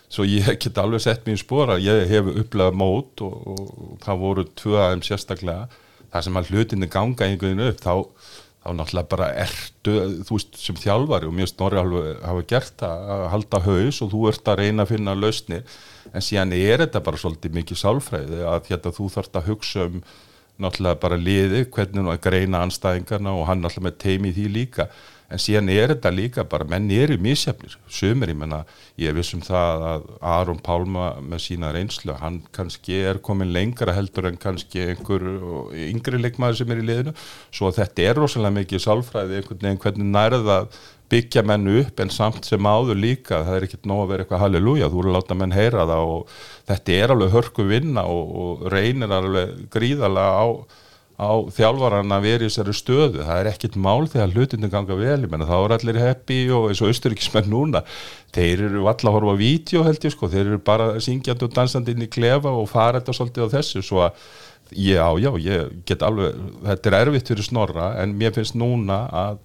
[0.08, 3.74] svo ég get alveg sett mig í spór að ég hef upplegað mót og, og,
[3.82, 5.66] og það voru tvö aðeim sérstaklega,
[6.14, 8.13] það sem að hlutinni ganga einhvern veginn upp, þá,
[8.64, 11.80] þá náttúrulega bara ertu, þú veist, sem þjálfari og mér snorri
[12.24, 15.66] hafa gert að halda haus og þú ert að reyna að finna lausnir.
[16.14, 19.98] En síðan er þetta bara svolítið mikið sálfræði að hérna þú þarft að hugsa um
[20.64, 24.88] náttúrulega bara liði, hvernig nú að greina anstæðingarna og hann náttúrulega með teimi því líka
[25.32, 28.62] en síðan er þetta líka bara, menn eru misjafnir, sumir, ég menna
[29.00, 34.28] ég vissum það að Aron Pálma með sína reynslu, hann kannski er komin lengra heldur
[34.30, 35.24] en kannski einhver
[35.88, 37.14] yngri leikmaður sem er í liðinu.
[37.54, 40.58] Svo þetta er rosalega mikið sálfræði einhvern veginn hvernig nærða
[41.12, 44.42] byggja menn upp en samt sem áður líka það er ekkert nóg að vera eitthvað
[44.44, 46.32] halleluja þú eru að láta menn heyra það og
[46.70, 50.46] þetta er alveg hörku vinna og, og reynir alveg gríðalega á,
[51.14, 53.20] á þjálfaran að vera í þessari stöðu.
[53.22, 55.20] Það er ekkert mál þegar hlutinu ganga vel.
[55.22, 57.84] Ég menna þá er allir happy og eins og austuríkismenn núna.
[58.34, 60.30] Þeir eru alltaf að horfa á vídeo held ég sko.
[60.32, 63.84] Þeir eru bara syngjandi og dansandi inn í klefa og fara þetta svolítið á þessu.
[63.86, 64.18] Svo að
[64.74, 69.42] já já ég get alveg þetta er erfitt fyrir snorra en mér finnst núna að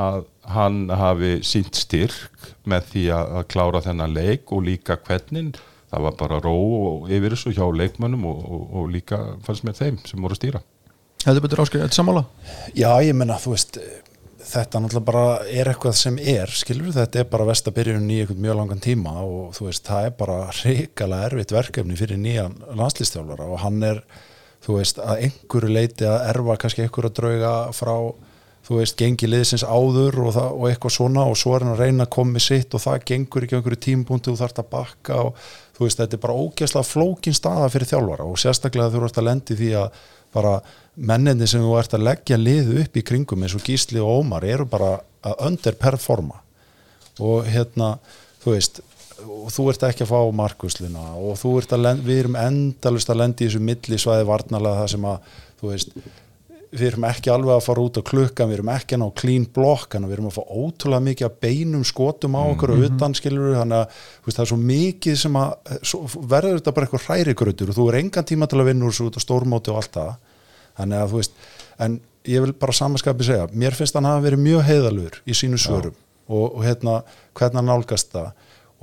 [0.00, 0.22] að
[0.54, 5.58] hann hafi sínt styrk með því að, að klára þennan leik og líka hvernig
[5.90, 9.76] það var bara ró og yfir þessu hjá leikmönnum og, og, og líka fannst mér
[9.76, 10.62] þeim sem voru að stýra
[11.20, 12.22] Hefðu betur áskil, þetta sammála?
[12.72, 13.76] Já, ég menna, þú veist
[14.50, 18.58] þetta náttúrulega bara er eitthvað sem er skilur þetta er bara vestabyrjun í einhvern mjög
[18.58, 23.62] langan tíma og þú veist, það er bara reikalega erfitt verkefni fyrir nýjan landslistjálfara og
[23.64, 24.02] hann er
[24.64, 27.94] þú veist, að einhverju leiti að erfa kannski einhverju drauga frá
[28.66, 31.84] þú veist, gengi liðsins áður og, það, og eitthvað svona og svo er hann að
[31.84, 35.20] reyna að koma með sitt og það gengur ekki einhverju tímpunktu þú þarfst að bakka
[35.28, 35.44] og
[35.78, 39.28] þú veist, þetta er bara ógeðslega flókin staða fyrir þjálfara og sérstaklega þú ert að
[39.30, 40.02] lendi því að
[40.34, 40.58] bara
[40.96, 44.46] menninni sem þú ert að leggja liðu upp í kringum eins og Gísli og Ómar
[44.46, 46.40] eru bara að underperforma.
[47.20, 47.94] Og hérna,
[48.42, 48.80] þú veist
[49.20, 53.20] og þú ert ekki að fá markusluna og þú ert að við erum endalust að
[53.22, 55.94] lendi í þessu millisvæði varnalega það sem að þú veist,
[56.70, 59.46] við erum ekki alveg að fara út á klukkan, við erum ekki að ná clean
[59.54, 62.84] block, þannig að við erum að fá ótrúlega mikið að beinum skotum á okkur og
[62.86, 66.86] utan skilur þannig að veist, það er svo mikið sem að svo, verður þetta bara
[66.86, 69.72] eitthvað hrærigrötur og þú er engan tíma til að vinna úr þessu út á stórmóti
[69.72, 70.12] og allt það.
[70.78, 71.42] Þannig að þú veist,
[71.86, 71.96] en
[72.30, 75.98] ég vil bara samanskapi segja, mér finnst hann hafa verið mjög heiðalur í sínu svörum
[76.30, 77.00] og, og hérna,
[77.34, 78.30] hvernig hann nálgast það.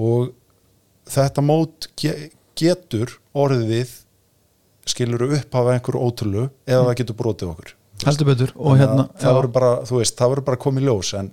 [0.03, 0.33] Og
[1.07, 3.95] þetta mót ge getur orðið
[4.89, 8.53] skilur upp af einhverju ótrúlu eða það getur brotið okkur Heldur betur.
[8.57, 11.31] Að hérna það voru bara, þú veist, það voru bara komið ljós en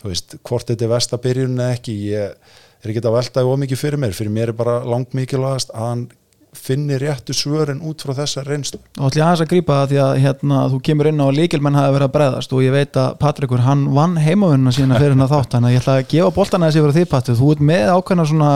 [0.00, 3.82] þú veist, hvort þetta er vestabyrjun eða ekki, ég er ekki að velta of mikið
[3.82, 6.08] fyrir mér, fyrir mér er bara langt mikilvægast að hann
[6.56, 8.80] finni réttu svörin út frá þessa reynslu.
[8.98, 11.36] Og ætlum ég aðeins að grípa það því að hérna, þú kemur inn á að
[11.36, 15.14] líkilmenn hafi verið að bregðast og ég veit að Patrikur hann vann heimavinnuna sína fyrir
[15.14, 17.38] hennar þátt þannig að ég ætla að gefa boltan að þessi fyrir því Patrik.
[17.38, 18.50] Þú ert með ákveðna svona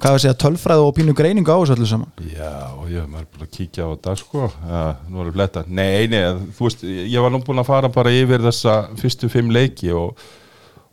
[0.00, 2.10] hvað við segja, tölfræð og pínu greiningu á þessu öllu saman?
[2.30, 2.52] Já,
[2.92, 6.20] ég maður búin að kíkja á þetta sko, ja, nú erum við bletta Nei, nei,
[6.56, 10.26] þú veist, ég var nú búin að fara bara yfir þessa fyrstu fimm leiki og,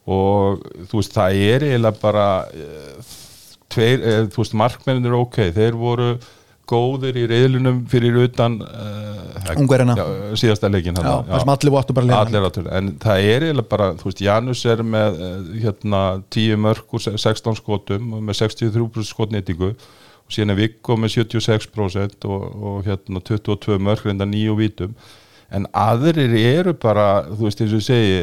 [0.08, 3.12] og þú veist, það er eiginlega bara eh,
[3.74, 6.10] tveir, eh, þú veist, markmennir er ok, þeir voru
[6.70, 9.96] góðir í reyðlunum fyrir utan uh, Ungverjana.
[10.00, 10.06] já,
[10.40, 11.74] síðasta leikin Já, sem allir
[12.48, 16.96] allir en það er eiginlega bara þú veist, Janus er með eh, hérna 10 mörg
[16.96, 22.88] og 16 skotum og með 63% skotnýtingu og síðan er Viggo með 76% og, og
[22.88, 24.96] hérna 22 mörg reynda nýju vítum
[25.54, 28.16] en aðrir eru bara þú veist, eins og ég segi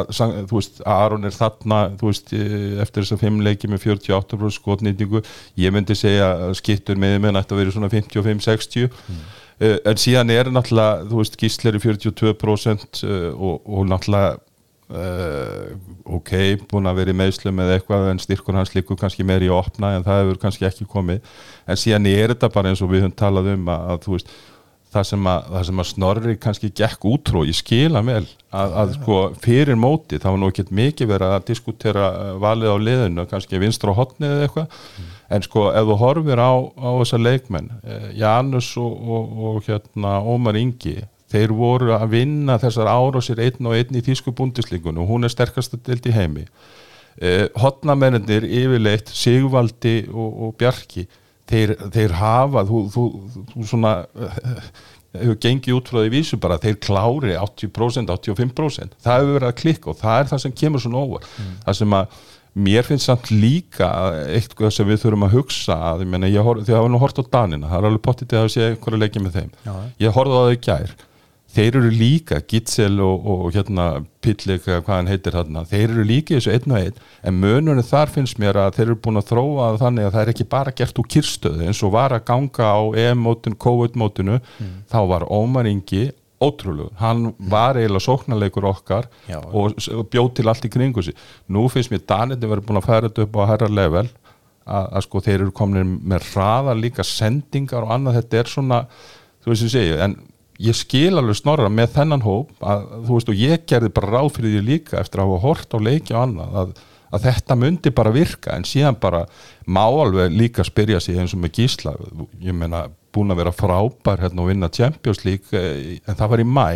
[0.00, 3.84] að, sang- þú veist, Aron er þarna veist, eh, eftir þess að fimm leiki með
[3.90, 5.22] 48% skotnýtingu
[5.60, 9.20] ég myndi segja að skittur með með nætti að vera svona 55-60 mm.
[9.92, 14.34] en síðan er náttúrulega þú veist, Gísler er 42% uh, og, og náttúrulega
[14.84, 15.72] Uh,
[16.04, 19.48] ok, búin að vera í meðslum eða eitthvað en styrkur hans líkur kannski meir í
[19.48, 21.24] að opna en það hefur kannski ekki komið
[21.64, 24.34] en síðan er þetta bara eins og við höfum talað um að, að þú veist
[24.94, 28.22] það sem að, það sem að snorri kannski gekk útrú ég skila vel
[28.54, 32.74] að, að sko fyrir móti þá var nú ekkert mikið verið að diskutera uh, valið
[32.74, 34.78] á liðinu kannski vinstra á hotnið eða eitthvað.
[35.34, 40.18] En sko ef þú horfir á, á þessa leikmenn eh, Janus og, og, og hérna
[40.20, 40.98] Ómar Ingi
[41.32, 45.32] þeir voru að vinna þessar árásir einn og einn í þýsku búndislingun og hún er
[45.32, 46.46] sterkast að delt í heimi.
[47.14, 51.06] Eh, hotnamennir yfirleitt Sigvaldi og, og Bjarki
[51.50, 53.06] þeir, þeir hafa þú, þú,
[53.52, 53.94] þú svona
[55.14, 59.58] hefur gengið út frá því vísu bara þeir klári 80%, 85% það hefur verið að
[59.60, 61.28] klikka og það er það sem kemur svona óvar
[61.66, 62.22] það sem að
[62.54, 63.88] mér finnst samt líka
[64.30, 67.18] eitthvað sem við þurfum að hugsa að, ég meina, ég horf, þið hafa nú hort
[67.18, 69.50] á Danina það er alveg pottið að sé einhverja leikið með þeim.
[69.64, 69.74] Já.
[70.04, 70.94] ég horfði á þau gær
[71.54, 73.86] þeir eru líka, Gitzel og, og hérna
[74.24, 77.86] Pillik, eða hvað hann heitir þarna þeir eru líka þessu einn og einn en mönunum
[77.86, 80.74] þar finnst mér að þeir eru búin að þróa þannig að það er ekki bara
[80.80, 84.40] gert úr kyrstöðu eins og var að ganga á EM-mótinu, COVID-mótinu
[84.90, 86.08] þá var Ómar Ingi
[86.44, 89.38] ótrúlegu, hann var eiginlega sóknarleikur okkar Já.
[89.40, 89.78] og,
[90.10, 91.16] bjóð til allt í kringu sig.
[91.48, 95.06] Nú finnst mér Daniti verið búin að færa þetta upp á herra level að, að
[95.06, 98.20] sko þeir eru komin með hraða líka sendingar og annað.
[98.20, 98.80] Þetta er svona,
[99.44, 100.18] þú veist ég segi en
[100.62, 104.34] ég skil alveg snorra með þennan hóp að þú veist og ég gerði bara ráð
[104.36, 106.74] fyrir því líka eftir að hafa hort á leiki og annað að,
[107.14, 109.24] að þetta myndi bara virka en síðan bara
[109.66, 111.96] má alveg líka spyrja sig eins og með gísla
[112.42, 116.42] ég meina búin að vera frábær hérna og vinna Champions League eh, en það var
[116.42, 116.68] í mæ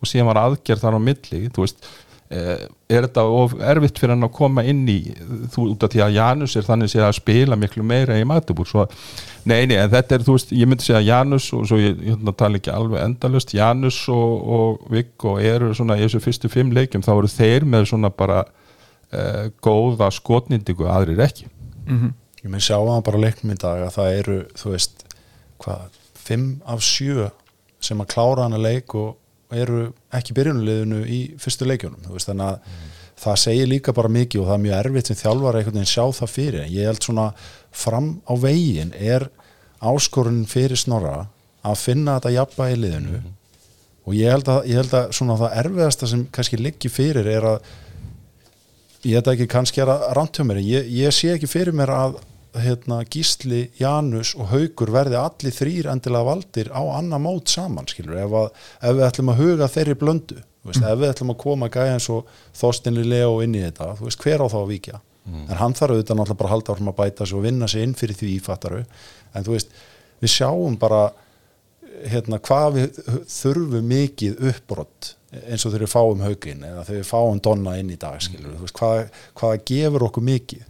[0.00, 1.88] og síðan var aðgerð þar á milli þú veist
[2.30, 4.98] er þetta of erfitt fyrir hann að koma inn í
[5.54, 8.86] þú út af því að Janus er þannig að spila miklu meira í Magdeburg svo,
[9.46, 12.00] nei, nei, en þetta er, þú veist, ég myndi segja að Janus og svo ég
[12.02, 16.74] hérna, tala ekki alveg endalust Janus og, og Viggo eru svona í þessu fyrstu fimm
[16.74, 18.40] leikjum þá eru þeir með svona bara
[19.14, 21.46] eh, góða skotnindingu aðrir ekki.
[22.42, 25.06] Ég menn sjá það bara leiknum í dag að það eru, þú veist
[25.62, 25.86] hvað,
[26.26, 27.30] fimm af sjö
[27.78, 29.14] sem að klára hana leik og
[29.54, 32.84] eru ekki byrjunuleginu í fyrstu leikjunum, þú veist, þannig að
[33.16, 36.04] það segir líka bara mikið og það er mjög erfitt sem þjálfar einhvern veginn sjá
[36.18, 37.26] það fyrir, ég held svona
[37.76, 39.28] fram á veginn er
[39.80, 41.16] áskorunin fyrir snorra
[41.66, 43.22] að finna þetta jafna í liðinu.
[44.06, 47.48] Og ég held að, ég held að svona það erfiðasta sem kannski liggi fyrir er
[47.54, 47.72] að
[49.06, 50.04] ég held ekki kannski er að
[50.38, 52.20] hjá mér ég, ég sé ekki fyrir mér að
[52.62, 58.18] hérna, Gísli, Janus og Haugur verði allir þrýr endilega valdir á annar mót saman skilur
[58.20, 61.70] ef, að, ef við ætlum að huga þeirri blöndu veist, ef við ætlum að koma
[61.72, 65.02] gæja eins og Þorstinni Leo inn í þetta veist, hver á þá að víkja?
[65.26, 67.82] En hann þarf auðvitað náttúrulega bara að halda áfram að bæta sig og vinna sig
[67.82, 68.82] inn fyrir því ífattaru
[69.34, 69.72] en þú veist,
[70.22, 71.00] við sjáum bara
[72.06, 73.00] hérna, hvað við
[73.32, 75.12] þurfum mikið uppbrott
[75.44, 78.52] eins og þegar við fáum haugin eða þegar við fáum donna inn í dag skilur,
[78.52, 78.62] mm.
[78.62, 80.65] veist, hvað, hvað gefur okkur mikið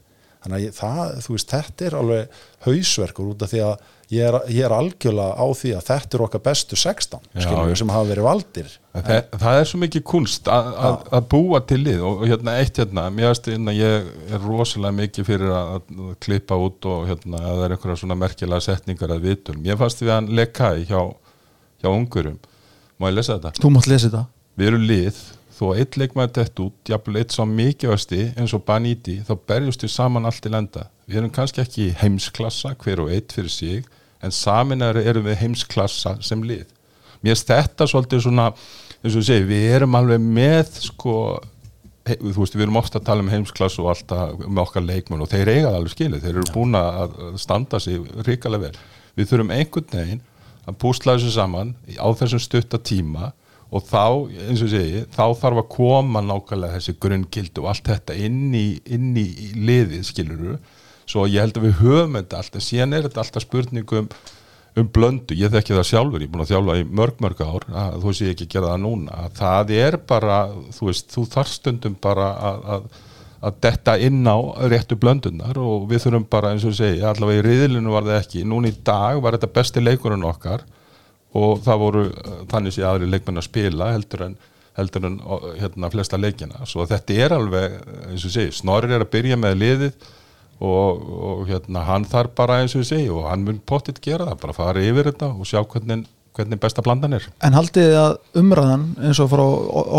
[0.47, 4.23] þannig að ég, það, þú veist, þetta er alveg hausverkur út af því að ég
[4.29, 7.79] er, ég er algjörlega á því að þetta er okkar bestu 16 Já, skilur, já.
[7.81, 11.81] sem hafa verið valdir Það, það er svo mikið kunst að, að, að búa til
[11.83, 15.75] lið og, og hérna eitt hérna, mér veist hérna ég er rosalega mikið fyrir að,
[15.75, 19.59] að klippa út og hérna að það er einhverja svona merkilega setningar að vitur.
[19.61, 21.03] Mér fannst við hann lekkaði hjá,
[21.83, 22.39] hjá ungurum.
[22.97, 23.53] Má ég lesa þetta?
[23.61, 24.25] Þú mátt lesa þetta
[24.57, 25.21] Við erum lið,
[25.57, 29.85] þó að eitt leikmaður dett út, jafnvel eitt svo mikilvægasti eins og Baniti, þá berjust
[29.87, 30.87] við saman allt í lenda.
[31.09, 33.87] Við erum kannski ekki heimsklassa, hver og eitt fyrir sig,
[34.25, 36.67] en saminari erum við heimsklassa sem lið.
[37.25, 38.51] Mér þetta svolítið svona,
[39.01, 41.15] eins og ég segi, við erum alveg með, sko,
[42.07, 45.25] he, þú veist, við erum ofta að tala um heimsklass og alltaf með okkar leikmenn
[45.25, 48.85] og þeir eiga það alveg skilið, þeir eru búin að að standa sig ríkalega vel.
[49.17, 50.23] Við þurfum einhvern veginn
[50.67, 53.33] að púsla þessu saman á þessum stutta tíma
[53.75, 54.05] og þá,
[54.47, 58.67] eins og segi, þá þarf að koma nákvæmlega þessi grunngildi og allt þetta inn í,
[58.95, 59.27] inn í
[59.59, 60.57] liðið, skiluru,
[61.07, 64.11] svo ég held að við höfum þetta alltaf, síðan er þetta alltaf spurningum
[64.77, 67.67] um blöndu, ég þekki það sjálfur, ég er búin að þjálfa í mörg mörg ár,
[67.73, 70.39] að, þú veist ég ekki að gera það núna, að það er bara,
[70.77, 72.89] þú veist, þú þarf stundum bara að, að,
[73.49, 74.37] að detta inn á
[74.69, 78.45] réttu blöndunar og við þurfum bara, eins og segi, allavega í riðlinu var það ekki,
[78.53, 80.67] núna í dag var þetta besti leikurinn okkar
[81.37, 82.05] og það voru
[82.51, 84.37] þannig sé aðri leikmenn að spila heldur en,
[84.79, 85.17] heldur en
[85.61, 86.67] hérna, flesta leikina.
[86.69, 90.11] Svo þetta er alveg, eins og segi, Snorri er að byrja með liðið
[90.65, 94.39] og, og hérna, hann þarf bara eins og segi og hann mun pottitt gera það,
[94.45, 97.29] bara fara yfir þetta og sjá hvernig, hvernig besta blandan er.
[97.45, 99.45] En haldið þið að umræðan eins og frá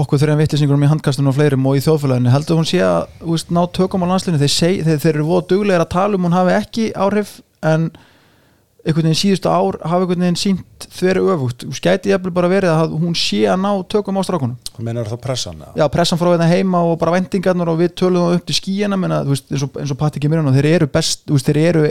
[0.02, 3.64] okkur þrejum vittisingurum í handkastunum og fleirum og í þjóðfélaginu heldur hún sé að ná
[3.78, 6.58] tökum á landslinu þeir, seg, þeir, þeir eru voða duglegir að tala um hún hafi
[6.58, 7.92] ekki áhrif en
[8.88, 11.66] einhvern veginn síðustu ár hafi einhvern veginn sínt þveri öfugt.
[11.76, 14.56] Skæti jafnvel bara verið að hún sé að ná tökum á strákunum.
[14.72, 15.66] Hvað meinar það pressan?
[15.76, 19.00] Já, pressan frá þetta heima og bara vendingarnar og við tölum það upp til skíjana
[19.00, 21.86] menna, veist, eins og, eins og Patti Gemirinn og þeir eru best, veist, þeir eru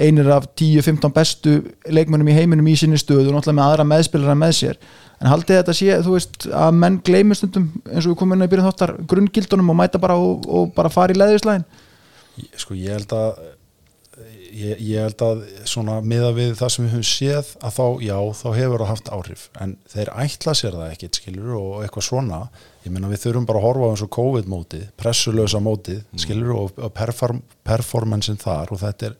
[0.00, 1.56] einir af 10-15 bestu
[1.90, 4.80] leikmönnum í heiminum í sinni stöðu og náttúrulega með aðra meðspilara með sér.
[5.20, 8.46] En haldið þetta sé, þú veist, að menn gleymur stundum eins og við komum inn
[8.46, 11.66] í byrjun þáttar grunngildunum og mæta bara og, og bara fara í leðislægin
[12.56, 13.40] Sko ég held að
[14.54, 18.16] ég, ég held að svona miða við það sem við höfum séð að þá, já,
[18.40, 19.44] þá hefur það haft áhrif.
[19.62, 22.40] En þeir ætla sér það ekkit skilur og eitthvað svona,
[22.84, 26.78] ég meina við þurfum bara að horfa á eins og COVID-mótið, pressulösa mótið skilur og,
[26.80, 28.74] og perform, performancein þar.
[28.74, 29.18] Og þetta er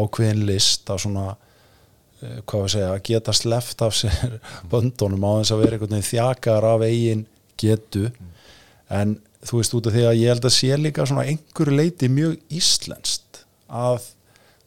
[0.00, 4.38] ákveðin list að svona eh, hvað við segja, að geta sleft af sér
[4.70, 7.26] böndunum á þess að vera einhvern veginn þjakar af eigin
[7.60, 8.06] getu.
[8.90, 12.08] En þú veist út af því að ég held að sé líka svona einhverju leiti
[12.12, 14.10] mjög íslenskt að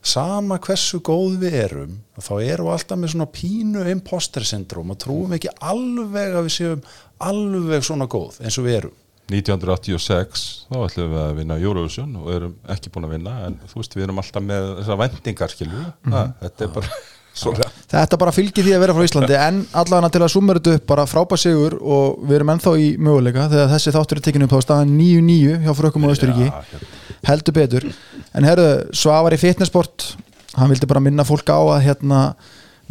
[0.03, 4.99] sama hversu góð við erum þá erum við alltaf með svona pínu imposter syndrom og
[4.99, 6.81] trúum ekki alveg að við séum
[7.23, 8.99] alveg svona góð eins og við erum
[9.31, 13.79] 1986 þá ætlum við að vinna Eurovision og erum ekki búin að vinna en þú
[13.79, 16.33] veist við erum alltaf með þessar vendingar skilju Mhm.
[16.43, 16.89] þetta er bara
[17.33, 20.87] Þetta bara fylgir því að vera frá Íslandi en allavega til að summa þetta upp
[20.91, 24.53] bara frábær sigur og við erum ennþá í möguleika þegar þessi þáttur er tekinu upp
[24.53, 26.89] á staðan 9-9 hjá frökkum og Östuríki hérna.
[27.25, 30.11] heldur betur en herðu, Svavar í fitnessport
[30.59, 32.19] hann vildi bara minna fólk á að hérna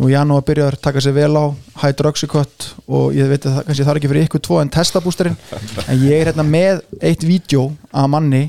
[0.01, 1.45] nú janúar byrjar að taka sér vel á
[1.84, 5.38] hydroxycut og ég veit að það kannski þarf ekki fyrir ykkur tvo en testabústerinn
[5.86, 8.47] en ég er hérna með eitt vídeo af manni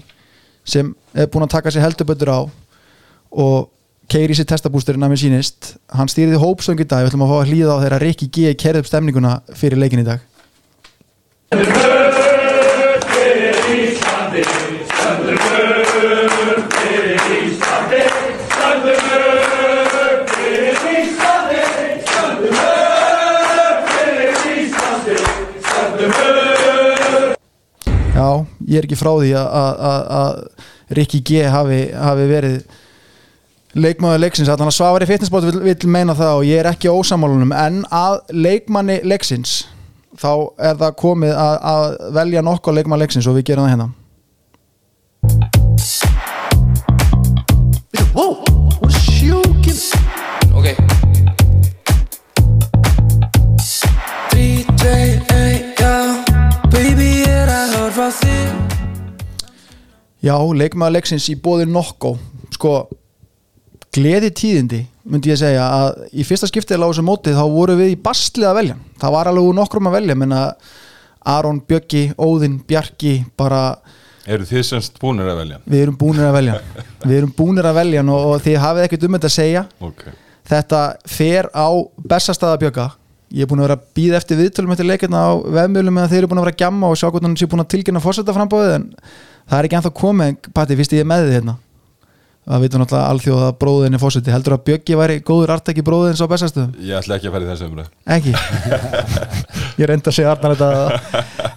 [0.65, 2.39] sem er búin að taka sér heldur betur á
[3.43, 3.69] og
[4.11, 5.73] keiri sér testabústerinn að mér sýnist.
[5.93, 7.03] Hann stýriði hópsöng í dag.
[7.03, 8.53] Við ætlum að fá að hlýða á þeirra Rikki G.
[8.59, 10.29] Kerði upp stemninguna fyrir leikin í dag.
[28.13, 28.29] Já,
[28.69, 30.39] ég er ekki frá því að
[30.93, 32.57] Rikki G hafi, hafi verið
[33.73, 37.53] leikmaður leiksins, allan að Svavari fitnessbót vil, vil meina það og ég er ekki ósamálunum
[37.57, 39.63] en að leikmanni leiksins
[40.21, 40.29] þá
[40.61, 41.85] er það komið að, að
[42.19, 43.89] velja nokkuð leikmann leiksins og við gerum það hérna
[48.13, 48.45] Whoa,
[48.77, 49.89] what's you giving?
[50.53, 50.77] Okay.
[54.29, 55.95] Three, three, eight, já
[56.69, 58.45] Baby, er að horfa þig
[60.23, 62.19] Já, leikmaður leiksins í bóði nokkó
[62.53, 62.83] sko,
[63.93, 67.93] gleði tíðindi myndi ég segja að í fyrsta skiptið á þessu mótið þá voru við
[67.93, 68.77] í bastlið að velja.
[69.01, 70.39] Það var alveg nokkrum að velja menna
[71.33, 73.63] Aron, Bjöggi, Óðinn, Bjarki bara
[74.23, 75.61] eru þið semst búinir að velja?
[75.67, 76.57] Við erum búnir að velja.
[77.03, 79.63] Við erum búnir að velja og, og þið hafið ekkert um þetta að segja.
[79.83, 80.03] Ok.
[80.53, 81.67] Þetta fer á
[82.13, 82.87] bestastæða bjögga.
[83.33, 86.19] Ég er búin að vera að býða eftir viðtölum eftir leikirna á vefmjölum meðan þeir
[86.21, 88.35] eru búin að vera að gjamma og sjá hvernig hann sé búin að tilkynna fórsetta
[88.35, 90.49] frambóðið en það er ekki ennþá komið.
[90.53, 91.55] Patti, fyrst ég með þið hérna
[92.43, 96.23] það veitum náttúrulega alþjóð að bróðin er fórseti heldur að bjöggi væri góður artæki bróðins
[96.23, 98.33] á bestastöðum ég ætla ekki að fara í þessu umræð ekki?
[99.79, 101.11] Ég reynda að segja Arnar þetta.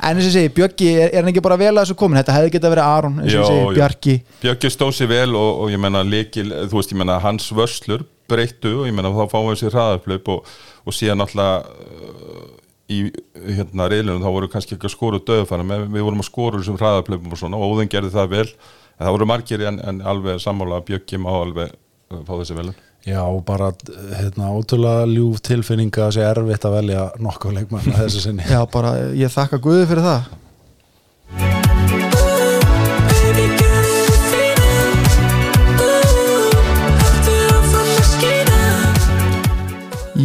[0.06, 2.36] En eins og segi, Bjöggi er, er hann ekki bara vel að þessu komin þetta
[2.36, 3.64] hefði getað verið Aron, eins og segi.
[3.76, 4.14] Bjarki.
[4.44, 8.06] Bjöggi stóð sér vel og, og ég menna leikil, þú veist ég menna hans vörslur
[8.30, 10.54] breyttu og ég menna þá fáum við sér hraðarflöp og,
[10.86, 12.48] og síðan alltaf uh,
[12.88, 13.02] í
[13.58, 16.80] hérna reilunum þá voru kannski ekki að skóra döðfæra við, við vorum að skóra þessum
[16.80, 18.48] hraðarflöpum og svona og Óðinn gerði það vel
[19.04, 23.22] það voru margir en, en alveg sammála Bjöggi má alveg uh, fá þessi velun Já,
[23.46, 23.68] bara
[24.18, 28.42] hérna, ótrúlega ljúf tilfinninga að sé erfitt að velja nokkuð leikmann að þessu sinni.
[28.50, 30.26] Já, bara, ég þakka Guði fyrir það.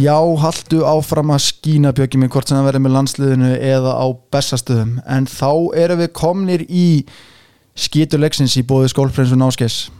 [0.02, 4.06] Já, haldu áfram að skína Bjöggi minn hvort sem það verður með landsliðinu eða á
[4.34, 5.50] bestastöðum en þá
[5.84, 6.86] erum við komnir í
[7.78, 9.90] skítuleiksins í bóði skólprins og náskes.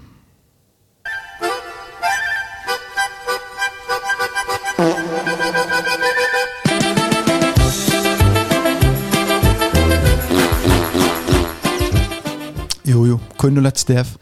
[12.82, 14.16] Jú, jú, kunnulegt stef.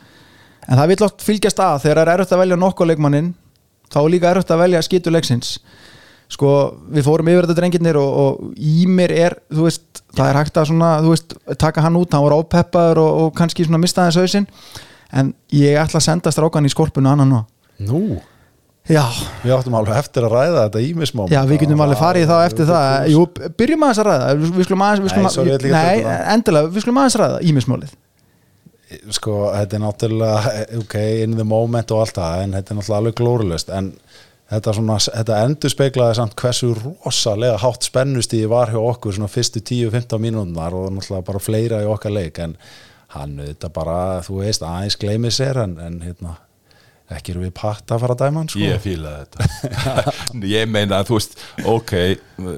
[0.70, 3.30] En það vil oft fylgjast að þegar það er erfitt að velja nokkuð leikmannin
[3.90, 5.57] þá er líka erfitt að velja skituleiksins
[6.31, 6.51] sko,
[6.95, 10.61] við fórum yfir þetta drengirnir og, og í mér er, þú veist það er hægt
[10.61, 14.07] að svona, þú veist, taka hann út hann var ópeppaður og, og kannski svona mista
[14.09, 14.51] þess hausinn.
[15.11, 17.41] En ég ætla að senda strákan í skorpunu annan nú
[17.81, 18.20] Nú,
[18.91, 19.05] Já,
[19.45, 22.68] við áttum alveg eftir að ræða þetta ímismóm já, við getum alveg farið það eftir
[22.70, 22.95] það.
[23.12, 23.24] Jú,
[23.61, 24.31] byrjum aðeins að ræða.
[24.41, 26.22] Við skulum aðeins, við Nei, skulum, sorry, ég að nei, það.
[26.35, 27.93] endilega, við skulum aðeins ræða ímismálið.
[29.14, 33.03] Sko, þetta er náttúrulega ok, in the moment og allt það en þetta er náttúrulega
[33.05, 33.93] alveg glórulust en
[34.51, 39.62] þetta, svona, þetta endur speiklaði samt hversu rosalega hátt spennustíði var hjá okkur svona fyrstu
[39.62, 42.57] 10-15 mínúndar og náttúrulega bara fleira í okkar leik en
[43.14, 46.36] hann þetta bara, þú veist, aðeins gleymið sér en, en hérna
[47.17, 48.61] ekki eru við patt að fara að dæma hann sko.
[48.63, 49.47] Ég fíla þetta.
[50.55, 51.37] Ég meina að þú veist
[51.69, 52.51] Ok uh,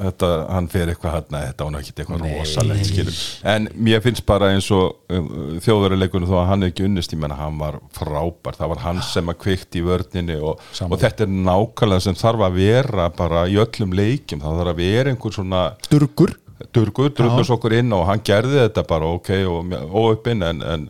[0.00, 2.30] þetta, Hann fer eitthvað hann Þetta var ekki eitthvað Nei.
[2.38, 3.18] rosalegt skilur
[3.54, 7.20] En mér finnst bara eins og uh, þjóðverðarleikunum þó að hann er ekki unnist Ég
[7.22, 8.56] meina hann var frábær.
[8.58, 12.46] Það var hann sem að kveikti í vörninni og, og þetta er nákvæmlega sem þarf
[12.48, 14.42] að vera bara í öllum leikjum.
[14.42, 16.34] Það þarf að vera einhver svona Durgur.
[16.74, 20.84] Durgur, drullus okkur inn og hann gerði þetta bara ok og óöppin en, en,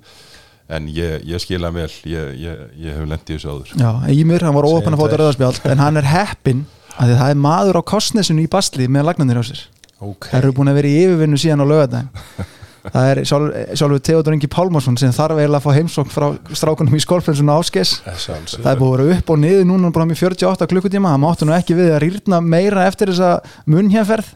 [0.69, 1.91] en ég, ég skila vel.
[2.09, 3.75] Ég, ég, ég hef lendið þessu áður.
[3.81, 7.31] Já, Ímir, hann var óöfn að fóta rauðarspjald en hann er heppinn að því það
[7.35, 9.65] er maður á kostnesinu í basli með lagnandir á sér.
[10.05, 12.11] Ok, Það eru búin að vera í yfirvinnu síðan á lögadaginn
[12.93, 16.97] það er sjálf, sjálfur Theodor Ingi Pálmarsson sem þarf eiginlega að fá heimsókn frá strákunum
[16.99, 20.69] í skolfrensuna áskes það er búið að vera upp og niður núna bara með 48
[20.69, 23.31] klukkutíma, það máttu nú ekki við að rýrna meira eftir þessa
[23.73, 24.35] munnhjafferð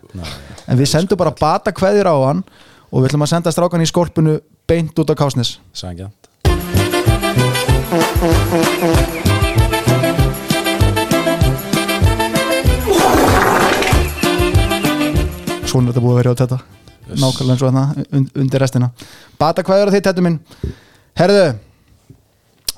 [0.65, 2.41] en við sendum bara bata kveðir á hann
[2.89, 4.39] og við ætlum að senda strákan í skolpunu
[4.69, 6.29] beint út á Kásnes Sangjant
[15.69, 16.59] svona er þetta búið að vera á þetta
[17.09, 18.91] nákvæmlega eins og þarna und, undir restina.
[19.41, 20.39] Bata hvað er að þitt þetta minn?
[21.19, 21.45] Herðu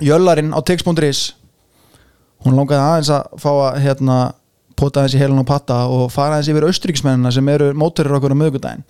[0.06, 1.22] Jöllarinn á tix.is
[2.46, 4.18] hún langaði aðeins að fá að hérna
[4.78, 8.32] pota aðeins í heilan og patta og fara aðeins yfir austríksmennina sem eru móturir okkur
[8.32, 8.86] á mögudaginn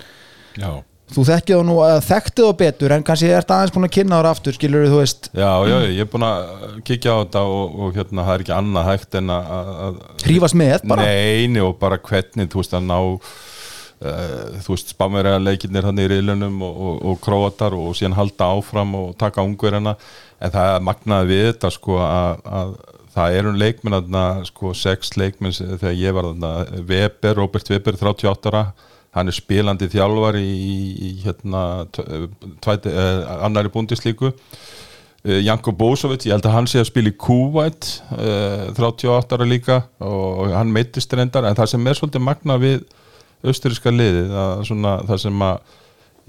[0.60, 3.86] Já, þú þekkið þá nú að þekktu þá betur en kannski er þetta aðeins búin
[3.88, 7.18] að kynna ára aftur skilur þú veist, já, já, ég er búin að kíkja á
[7.24, 11.06] þetta og, og hérna, það er ekki annað hægt en að, hrífast með bara?
[11.10, 16.06] Neini og bara hvernig þú veist að ná uh, þú veist spámverja leikirnir hann í
[16.10, 19.96] riðlunum og, og, og króatar og síðan halda áfram og taka ungverjana
[20.40, 22.76] en það magnaði við þetta sko að, að
[23.10, 26.52] það eru leikmenn aðna sko sex leikmenn sem- þegar ég var aðna
[26.86, 28.62] Weber, Robert Weber 38 ára
[29.16, 30.50] hann er spilandi þjálfar í,
[30.94, 31.64] í hérna
[32.62, 34.34] tvæti, eh, annari búndislíku
[35.20, 39.44] Uh, Janko Bosovic, ég held að hann sé að spila í Kuwait uh, 38 ára
[39.44, 41.44] líka og hann meittist reyndar.
[41.44, 42.86] En það sem er svolítið magna við
[43.44, 45.76] austuríska liðið það, svona, það sem að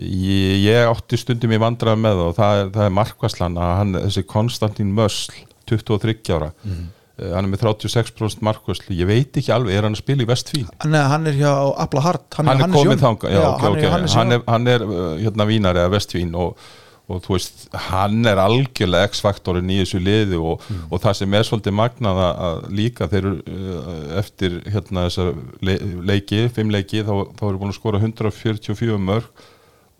[0.01, 4.25] ég, ég átti stundum í vandrað með og það er, er markvæslan að hann, þessi
[4.27, 5.39] Konstantín Mösl
[5.71, 6.83] 23 ára uh,
[7.29, 10.69] hann er með 36% markvæslu ég veit ekki alveg, er hann að spila í Vestfín?
[10.89, 11.51] Nei, hann er hjá
[11.83, 12.27] Abla Hart.
[12.37, 13.01] Hann er Hannes komið Jón.
[13.05, 13.35] þangað.
[13.35, 14.85] Já, ok, hann ok, er Hannes hann er, hann er
[15.21, 16.65] hérna vínar eða vestvín og,
[17.11, 21.47] og þú veist, hann er algjörlega x-faktorin í þessu liði og, og það sem er
[21.47, 25.33] svolítið magnað að, líka þeir eru uh, eftir hérna þessar
[25.67, 25.77] le
[26.11, 29.49] leiki, fimm leiki þá, þá eru búin að skora 144 mörg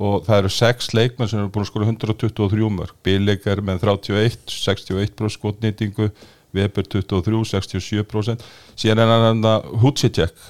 [0.01, 3.83] og það eru sex leikmenn sem eru búin að skora 123 mörg Bilik er með
[3.85, 6.09] 31, 61% skotnýtingu
[6.55, 8.45] Weber 23, 67%
[8.79, 10.47] síðan er hann að Hutsitjek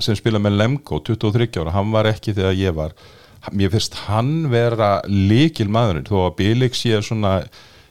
[0.00, 2.94] sem spila með Lemko 23 ára, hann var ekki þegar ég var.
[3.56, 7.40] Mér finnst hann vera líkil maðurinn, þó að Bilik sé svona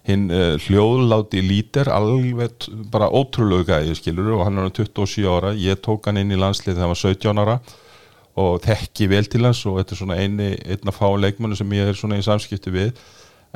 [0.10, 5.54] hinn uh, hljóðláti lítir, alveg bara ótrúlega gæði skilur og hann er orðinn 27 ára,
[5.58, 7.58] ég tók hann inn í landslið þegar hann var 17 ára
[8.40, 11.92] og þekki vel til hans og þetta er svona eini, einna fá leikmannu sem ég
[11.92, 12.94] er svona í samskipti við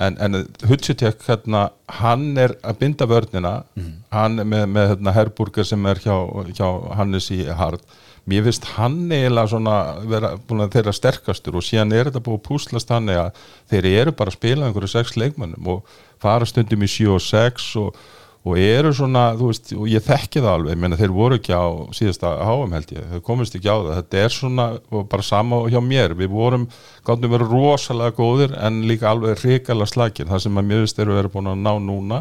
[0.01, 0.39] en, en
[0.69, 1.67] Hutsitek hérna,
[1.99, 3.53] hann er að binda vörnina.
[4.13, 6.15] Hann er með, með hérna, Herburger sem er hjá,
[6.53, 6.67] hjá
[6.97, 7.83] Hannes í Hard
[8.29, 9.77] mér finnst hann eiginlega svona
[10.07, 13.41] vera búin að þeirra sterkastur og síðan er þetta búið að púslast þannig að
[13.71, 17.65] þeir eru bara að spila einhverju sex leikmannum og fara stundum í 7 og 6
[17.81, 17.99] og,
[18.43, 21.55] og eru svona, þú veist, og ég þekki það alveg, ég meina þeir voru ekki
[21.55, 21.65] á
[21.95, 23.93] síðasta háum held ég, þeir komist ekki á það.
[24.01, 26.65] Þetta er svona, bara sama hjá mér við vorum,
[27.07, 31.15] gáttum verið rosalega góðir en líka alveg hrikalega slagir það sem að mér finnst eru
[31.15, 32.19] verið búin að ná núna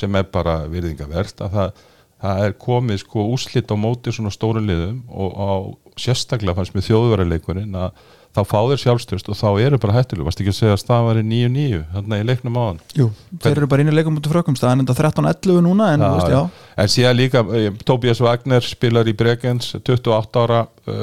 [0.00, 1.84] sem er bara virðingavert að það,
[2.24, 5.52] það er komið sko úslit á móti svona stóru liðum og á
[6.00, 8.00] sérstaklega fannst mér þjóðverðarleikurinn að
[8.30, 11.24] þá fá þeir sjálfstyrst og þá eru bara hættilega, varst ekki að segja að í
[11.26, 13.06] 9-9 þannig að ég leiknum á hann Jú,
[13.42, 14.58] þeir eru bara inn í leikum mútið frökkum.
[14.58, 19.10] Staðan enda 13-11 núna en þú veist, já, En síðan líka, eh, Tobias Wagner spilar
[19.10, 20.94] í Bregenz, 28 ára uh,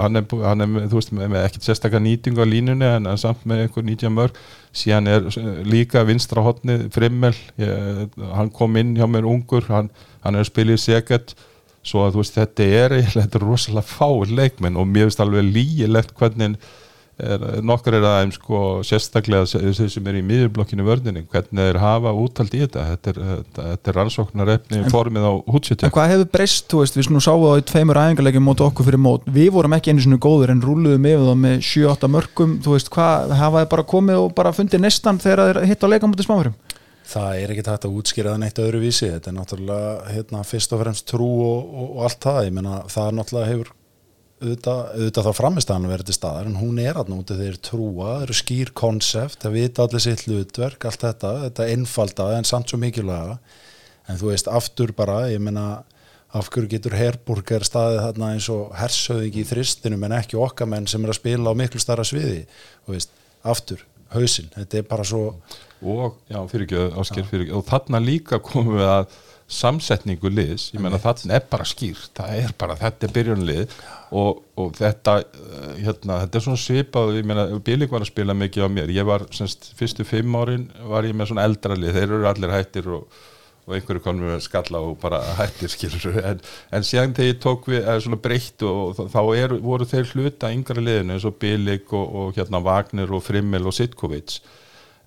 [0.00, 3.46] hann, er, hann er veist, með, með ekkert sérstakka nýting á línunni en, en samt
[3.46, 4.42] með einhver 90 mörg
[4.74, 9.92] síðan er eh, líka vinstra hotni Frimmel, ég, hann kom inn hjá mér ungur, hann,
[10.26, 11.36] hann er að spila í Seget
[11.86, 16.14] svo að veist, þetta er þetta er rosalega fáir leikmenn og mér finnst alveg lígilegt
[16.18, 16.56] hvernig
[17.20, 22.12] er, nokkur er aðeins sko sérstaklega þeir sem er í miðurblokkinu vörninni hvernig þeir hafa
[22.16, 22.86] úttalt í þetta.
[22.92, 26.98] Þetta er, þetta, þetta er rannsóknarefni formið á en hútsjötja hvað hefur breyst, þú veist,
[26.98, 29.26] við sáum það í tveimur æfingarleikjum móti okkur fyrir mót.
[29.38, 32.92] Við vorum ekki einu svona góður en rúluðum yfir þá með 7-8 mörgum, þú veist,
[32.94, 36.30] hvað hafa þið bara komið og bara fundið nestan þegar þeir hitt á leika mútið
[36.30, 36.56] smáfurum
[37.12, 39.10] Það er ekki hægt að útskýra það neitt öðruvísi.
[39.12, 42.42] Þetta er náttúrulega hérna, fyrst og fremst trú og, og, og allt það.
[42.48, 43.72] Ég meina, það er náttúrulega hefur
[44.42, 48.24] auðvitað, auðvitað þá framistæðan verið til staðar en hún er að núti þeir trúa það
[48.26, 52.80] eru skýr konsept, það vita allir sitt hlutverk allt þetta, þetta einfalda en samt svo
[52.82, 53.38] mikilvæga.
[54.10, 55.84] En þú veist aftur bara, ég meina
[56.32, 60.88] af hverju getur Herburger staðið þarna eins og hersöðingi í þristinum en ekki okkar menn
[60.90, 62.46] sem er að spila á miklu starra sviði?
[62.86, 63.12] Þú veist,
[63.44, 63.84] aftur,
[64.14, 64.50] hausinn.
[64.54, 65.26] Þetta er bara svo
[65.82, 69.20] og, já, fyrir ekki, ásker fyrir ekki og þarna líka komum við að
[69.52, 72.12] samsetningu liðs, ég meina þarna er bara skýrt.
[72.16, 73.74] Það er bara, þetta er byrjunlið
[74.16, 78.36] og, og þetta eh, hérna, þetta er svona svipað, ég meina Bíling var að spila
[78.38, 81.98] mikið á mér, ég var semst, fyrstu fimm árin var ég með svona eldra lið,
[81.98, 83.20] þeir eru allir hættir og,
[83.66, 86.40] og einhverju konum við skalla og bara hættir skilur en,
[86.74, 90.82] en síðan þegar ég tók við svona breytt og þá- er, voru þeir hluta yngra
[90.82, 94.40] liðinu eins og Bilik og, og hérna Wagner og Frimmel og Sitkovic.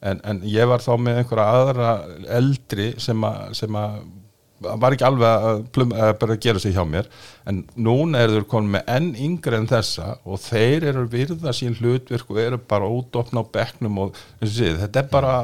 [0.06, 1.90] En, en ég var þá með einhverja aðra
[2.38, 4.00] eldri sem að
[4.82, 7.10] var ekki alveg að, plum, að gera sig hjá mér.
[7.50, 11.78] En núna eru þeir konum með enn yngri en þessa og þeir eru virða sín
[11.80, 15.36] hlutverk og eru bara útopna á bekknum og sé, þetta er bara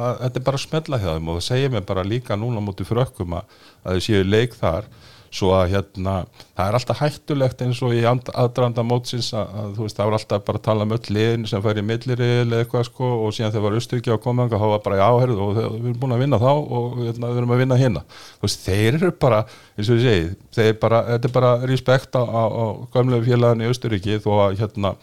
[0.41, 4.03] bara smella hjá þeim og það segir mér bara líka núna mútið frökkum að, þau
[4.07, 4.89] séu leik þar
[5.31, 6.13] svo að hérna,
[6.59, 10.09] það er alltaf hættulegt eins og í and- aðdraganda mótsins að, að þú veist, það
[10.09, 13.11] var alltaf bara að tala um öll liðin sem fær í milliril eða eitthvað sko
[13.27, 15.95] og síðan þegar var Östuríki á komanga þá var bara í áherðu og við erum
[16.03, 19.13] búin að vinna þá og hérna, við erum að vinna hérna þú veist, þeir eru
[19.23, 19.41] bara,
[19.79, 20.29] eins og ég segi
[20.59, 22.65] þeir bara, þetta er bara respekt á, á, á
[22.97, 24.93] gömlegu félagin í Östuríki þó að hérna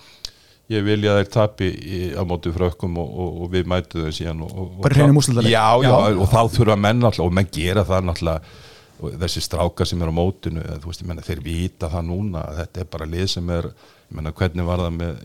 [0.68, 1.72] ég vilja þeir tapi
[2.12, 5.48] á móti frökkum og, og, og við mætu þau síðan og, Bara hreinum úrslitaleik.
[5.56, 6.16] já, já, Já.
[6.20, 8.66] og þá þurfa menn alltaf og menn gera það náttúrulega
[8.98, 12.82] og þessi strákar sem er á mótinu veist, ég menna, þeir vita það núna þetta
[12.82, 13.70] er bara lið sem er,
[14.08, 15.20] ég menna, hvernig var það með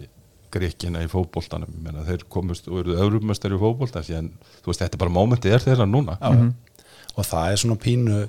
[0.53, 1.71] grekkina í fótboltanum?
[1.73, 5.15] Ég menna, þeir komust og eruð öðrumestar í fótbolta en þú veist, þetta er bara
[5.17, 6.19] mómentið er þeirra núna.
[6.21, 8.19] Já, og það er svona pínu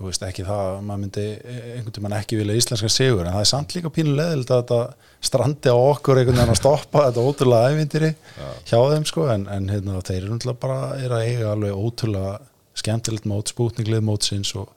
[0.00, 3.42] þú veist ekki það að maður myndi einhvern tímann ekki vilja íslenska sigur en það
[3.42, 4.78] er samt líka pínu leðild að þetta
[5.28, 8.10] strandi á okkur einhvern veginn að stoppa þetta ótrúlega ævindiri
[8.70, 12.32] hjá þeim sko en, en hérna, þeir eru náttúrulega bara er að eiga alveg ótrúlega
[12.78, 14.70] skemmtilegt mót, spútninglið mótsins og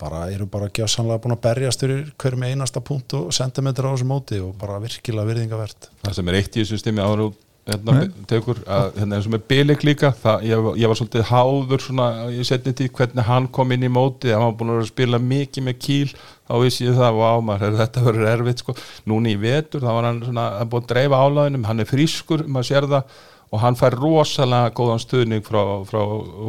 [0.00, 4.08] bara eru bara gjössanlega búin að berjast fyrir hverjum einasta punkt og sentimeter á þessu
[4.10, 7.28] móti og bara virkilega virðingavert það sem er eitt í þessu stími ára
[7.68, 7.94] hérna,
[8.28, 12.08] tekur, að, hérna eins og með Bilik líka það, ég, ég var svolítið háður svona,
[12.34, 15.68] ég setni til hvernig hann kom inn í móti hann var búin að spila mikið
[15.68, 18.76] með kýl þá vissi ég það, vá maður, þetta verður erfitt sko,
[19.08, 22.44] núna í vetur, þá var hann svona, hann búin að dreifa álæðinum, hann er frískur
[22.44, 23.22] maður sér það,
[23.54, 26.00] og hann fær rosalega góðan stuðning frá, frá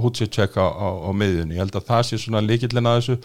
[0.01, 3.17] Hutsicek á, á, á miðjunni, ég held að það sé svona líkillin að þessu.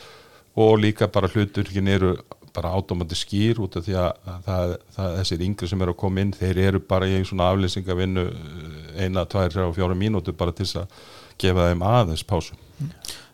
[0.60, 2.16] Og líka bara hluturkin eru
[2.52, 6.00] bara átómandi skýr út af því að, að það, það, þessir yngri sem eru að
[6.02, 8.24] koma inn þeir eru bara í svona aflýsingavinnu
[8.98, 11.04] eina, tvær, þrjá og fjóra mínútur bara til þess að
[11.40, 12.58] gefa þeim aðeins pásu.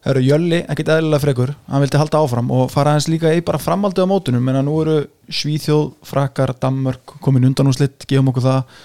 [0.05, 1.55] Það eru Jölli, ekkit eðlilega frekur.
[1.67, 4.77] Hann vildi halda áfram og fara hans líka í bara framhaldið á mótunum, að nú
[4.85, 4.99] eru
[5.33, 8.85] Svíþjóð, Frakkar, Danmörk komin undan úr slitt, gefum okkur það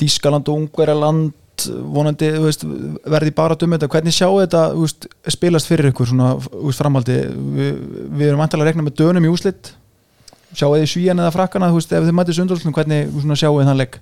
[0.00, 1.32] Þískaland og Ungverjaland
[1.94, 2.64] vonandi, veist,
[3.06, 3.88] verði bara um þetta.
[3.92, 7.20] Hvernig sjáu þetta, veist, spilast fyrir ykkur svona, veist, framhaldi?
[7.58, 7.78] Við,
[8.18, 9.74] við erum vantilega að rekna með dönum í úslitt
[10.54, 13.98] sjáu þið svíjan eða frakkana ef þið mætið sundurslun, hvernig sjáu þið þann leik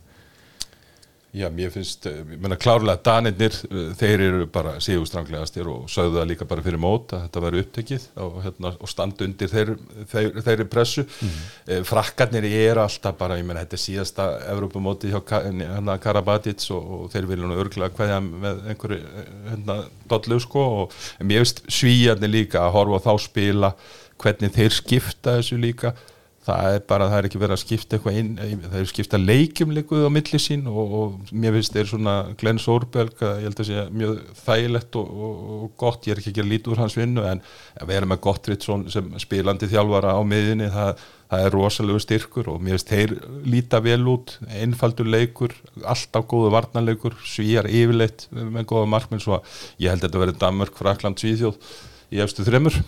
[1.32, 6.18] Já, mér finnst, eh, ég menna klárlega Danirnir, eh, þeir eru bara síðustranglegastir og sögðu
[6.20, 9.78] það líka bara fyrir mót að þetta væri upptekið og, hérna, og standa undir þeir,
[10.12, 11.86] þeir, þeirri pressu mm.
[11.88, 17.10] frakkarnir eru alltaf bara, ég menna þetta er síðasta Evrópumóti hjá hérna, Karabatic og, og
[17.16, 19.00] þeir vilja nú örgulega hverja með einhverju
[19.48, 19.80] hérna,
[20.12, 23.72] dollu sko og mér finnst svíjarnir líka að horfa á þá spila
[24.20, 25.96] hvernig þeir skipta þessu líka
[26.42, 28.30] það er bara, það er ekki verið að skipta eitthvað inn,
[28.64, 32.58] það er skipta leikjum líkuð á milli sín og, og mér finnst þeir svona Glenn
[32.62, 36.40] Sórbjörg, ég held að sé mjög þægilegt og, og, og gott, ég er ekki að
[36.40, 37.42] gera lítið úr hans vinnu en
[37.78, 42.58] að vera með Gottridsson sem spilandi þjálfara á miðinni, það, það er rosalegu styrkur og
[42.58, 43.14] mér finnst þeir
[43.54, 45.54] líta vel út, einfaldur leikur
[45.86, 50.42] alltaf góðu varnarleikur, svíjar yfirleitt með góða markminn svo að ég held að þetta verið
[50.42, 51.72] Danmörk, Frakland, Svíþjóð
[52.12, 52.82] í efstu þremur.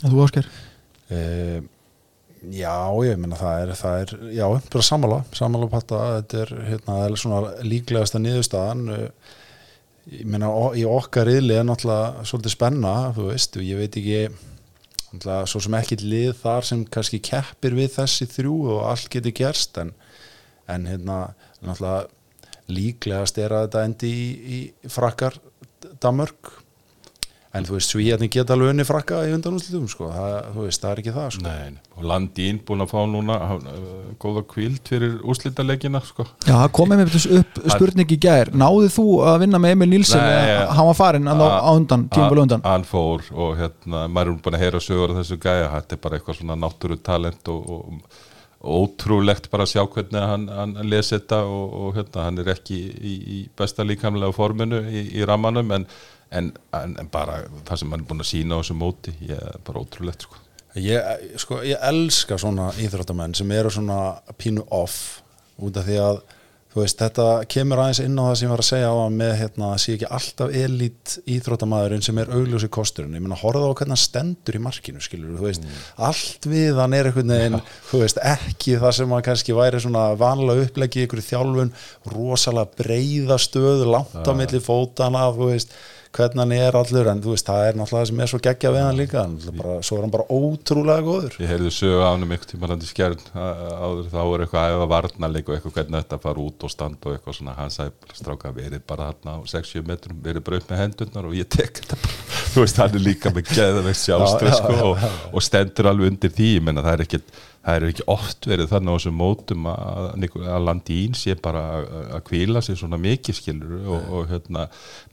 [0.00, 0.48] Þú Óskar
[2.52, 2.76] já,
[3.06, 7.16] ég meina það er, það er já, bara sammála, sammála patta þetta er, hérna, er
[7.20, 8.84] svona líklegasta niðurstaðan.
[8.90, 9.36] Uh,
[10.12, 14.18] ég meina í okkar riðli er náttúrulega svolítið spenna, þú veist ég veit ekki
[15.14, 19.36] náttúrulega svo sem ekki lið þar sem kannski keppir við þessi þrjú og allt getur
[19.36, 19.94] gerst en,
[20.68, 21.18] en hérna
[21.64, 22.04] náttúrulega
[22.74, 24.28] líklegast er að þetta endi í,
[24.84, 25.36] í frakkar
[26.00, 26.63] Danmörk
[27.54, 30.90] en þú veist, svíjarnir geta alveg unni frakka í undanúslitum, sko, það, þú veist, það
[30.90, 31.44] er ekki það, sko.
[31.46, 33.70] Nei, og Landín búin að fá núna uh,
[34.22, 36.26] góða kvíld fyrir úrslitalegina sko.
[36.42, 38.50] Já, það komið með upp spurning í gær.
[38.64, 42.46] Náðið þú að vinna með Emil Nílsen Nei, hann var farinn á, á undan, tímabölu
[42.48, 42.66] undan?
[42.66, 46.06] Hann fór og hérna, maður er búin að heyra sögur af þessu gæja, þetta er
[46.06, 48.22] bara eitthvað svona náttúru talent og, og,
[48.64, 52.78] ótrúlegt bara að sjá hvernig hann, hann lesi þetta og, og hérna, hann er ekki
[52.80, 55.84] í, í besta líkamlega forminu í, í rammanum en,
[56.34, 59.38] en, en, en bara það sem hann er búin að sína á þessu móti, ég
[59.38, 60.40] er bara ótrúlegt sko.
[60.82, 63.98] Ég, sko, ég elska svona íþróttamenn sem eru svona
[64.40, 65.20] pínu off
[65.62, 66.24] út af því að
[66.74, 69.32] veist, þetta kemur aðeins inn á það sem ég var að segja á að með
[69.38, 73.94] hérna, sé ekki alltaf elít íþróttamæðurinn sem er augljósi kosturinn, ég meina horfa á hvernig
[73.94, 75.68] hann stendur í markinu, skilur þú veist,
[76.08, 77.58] allt við hann er einhvern veginn,
[77.92, 81.74] þú veist, ekki það sem að kannski væri svona vanlega upplegi ykkur þjálfun,
[82.10, 85.78] rosalega breyða stöðu langt á milli fótana, þú veist
[86.14, 88.72] hvernig hann er allur en þú veist, það er náttúrulega það sem er svo geggja
[88.74, 89.24] við hann líka.
[89.24, 91.38] Hann, bara, svo er hann bara ótrúlega góður.
[91.42, 94.66] Ég heyrði sögu á hann um eitthvað tíma hann í skjærn áður þá var eitthvað
[94.66, 97.56] að efa varnarleik og eitthvað hvernig þetta fara út og standa og eitthvað svona.
[97.58, 101.38] Hann bara stráka verið bara þarna á 6-7 metrum verið bara upp með hendurnar og
[101.38, 102.22] ég tek þetta bara.
[102.54, 106.12] Þú veist hann er líka með geðvegt sjálfstöð Já, já, sko, og, og stendur alveg
[106.12, 106.52] undir því.
[106.62, 107.22] Menna það er ekki
[107.64, 110.08] það er ekki oft verið þannig á þessum mótum að,
[110.44, 114.66] að landín sé bara að- kvíla sig svona mikið skilur og, og hérna,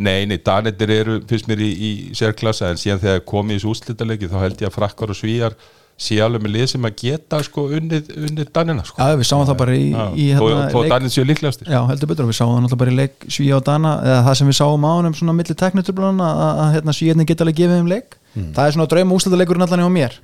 [0.04, 3.72] nei, nei, Danettir eru fyrst mér í, í sérklassa en síðan þegar komið í þessu
[3.76, 5.56] úslítalegi þá held ég að frakkar og svíjar
[6.02, 8.97] sé alveg með lið sem að geta sko unnið, unnið Danina sko.
[8.97, 9.84] Já, við sáum það bara í,
[10.18, 11.68] í þó, hérna, þó leik, Danir séu líklegastir.
[11.70, 14.38] Já, heldur betur, við sáum það náttúrulega bara í leik Svíja og Dana, eða það
[14.39, 17.84] sem við sáum á honum svona milli tekniturblana að, að hérna, Svíjarnir geta alveg gefið
[17.84, 18.18] um leik.
[18.39, 20.18] Það er svona drauma úslitaleikurinn allan hjá mér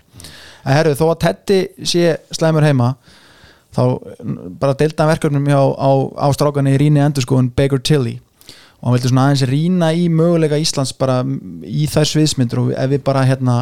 [0.64, 2.94] en herru, þó að Teddy sé slæmur heima
[3.78, 3.84] þá
[4.62, 8.18] bara deildan verkefnum hjá á, á strákan í rýni endurskóðun Baker Tilly.
[8.78, 11.20] Og hann vildi svona aðeins rýna í möguleika Íslands bara
[11.66, 13.58] í þær sviðsmyndur og ef við bara hérna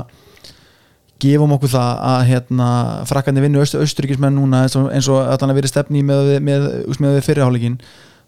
[1.23, 2.69] gefum okkur það að hérna,
[3.07, 6.65] frakkandi vinnu aust, austuríkismenn núna eins og, og allan að vera stefni með, með,
[6.99, 7.77] með, fyrirháleikin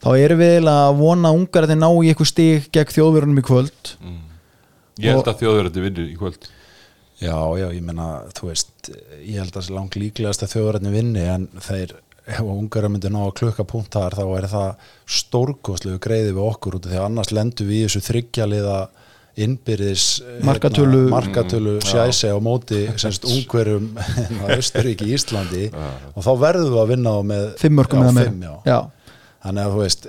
[0.03, 3.41] þá erum við að vona að ungar að þeir ná í eitthvað stig gegn þjóðverunum
[3.41, 3.91] í kvöld.
[5.03, 6.47] Ég held að þjóður vinnu í kvöld
[7.17, 8.07] Já, já, ég meina,
[8.37, 8.91] þú veist
[9.25, 11.95] ég held að það sé langt líklegast að þjóðrætni vinni en þeir,
[12.29, 16.77] ef ungara myndi ná að klukka punkt þar, þá er það stórkoslegu greiði við okkur
[16.77, 18.77] út af því að annars lendum við í þessu þryggjaliða
[19.37, 20.05] innbyrðis
[20.45, 23.91] Markatölu- hérna, markatölu sjæse á móti semst ungverum
[24.53, 28.39] Östuríki Íslandi og þá verðum við að vinna á með fimm mörgum já, eða fimm,
[28.41, 28.55] meira.
[28.65, 28.73] já.
[28.73, 28.79] já.
[29.45, 30.07] þannig að þú veist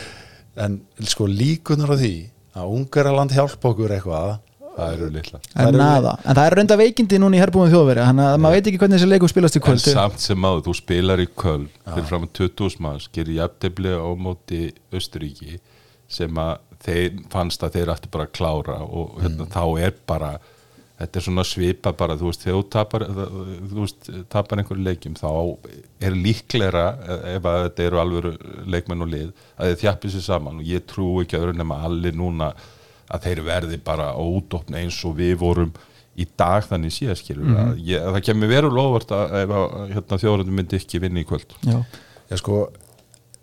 [0.66, 0.78] en
[1.14, 2.12] sko líkunar á því
[2.60, 4.30] að Ungaraland hjálpa okkur eitthvað
[4.76, 6.12] Það eru litla En, Það eru- nada.
[6.24, 9.00] en það er reynda veikindi núna í herbúin þjóðveri þannig að maður veit ekki hvernig
[9.00, 12.24] þessi leikum spilast í En kvöld samt sem áður, þú spilar í Köln fyrir fram
[12.28, 14.62] að 20.000 manns, gerir jafntefli á móti
[14.94, 15.58] Östuríki
[16.10, 16.56] sem að
[16.86, 20.30] þeir fannst að þeir ættu bara að klára og hérna, þá er bara
[21.00, 25.14] þetta er svona svipa bara, þú veist, þegar þú tapar, þú veist, tapar einhverju leikjum
[25.16, 25.30] þá
[26.04, 26.82] er líklegra
[27.36, 28.32] ef að þetta eru alvöru
[28.68, 30.58] leikmenn og lið að þeir þjappið sér saman.
[30.60, 32.50] Og ég trú ekki öðru nema allir núna
[33.10, 35.72] að þeir verði bara útopna eins og við vorum
[36.20, 39.76] í dag þannig síðan skilur að ég, að það kemur veru lofvart að ef að
[39.94, 41.54] hérna, þjóðröndum myndi ekki vinna í kvöld.
[41.64, 41.78] Já.
[42.30, 42.58] ég sko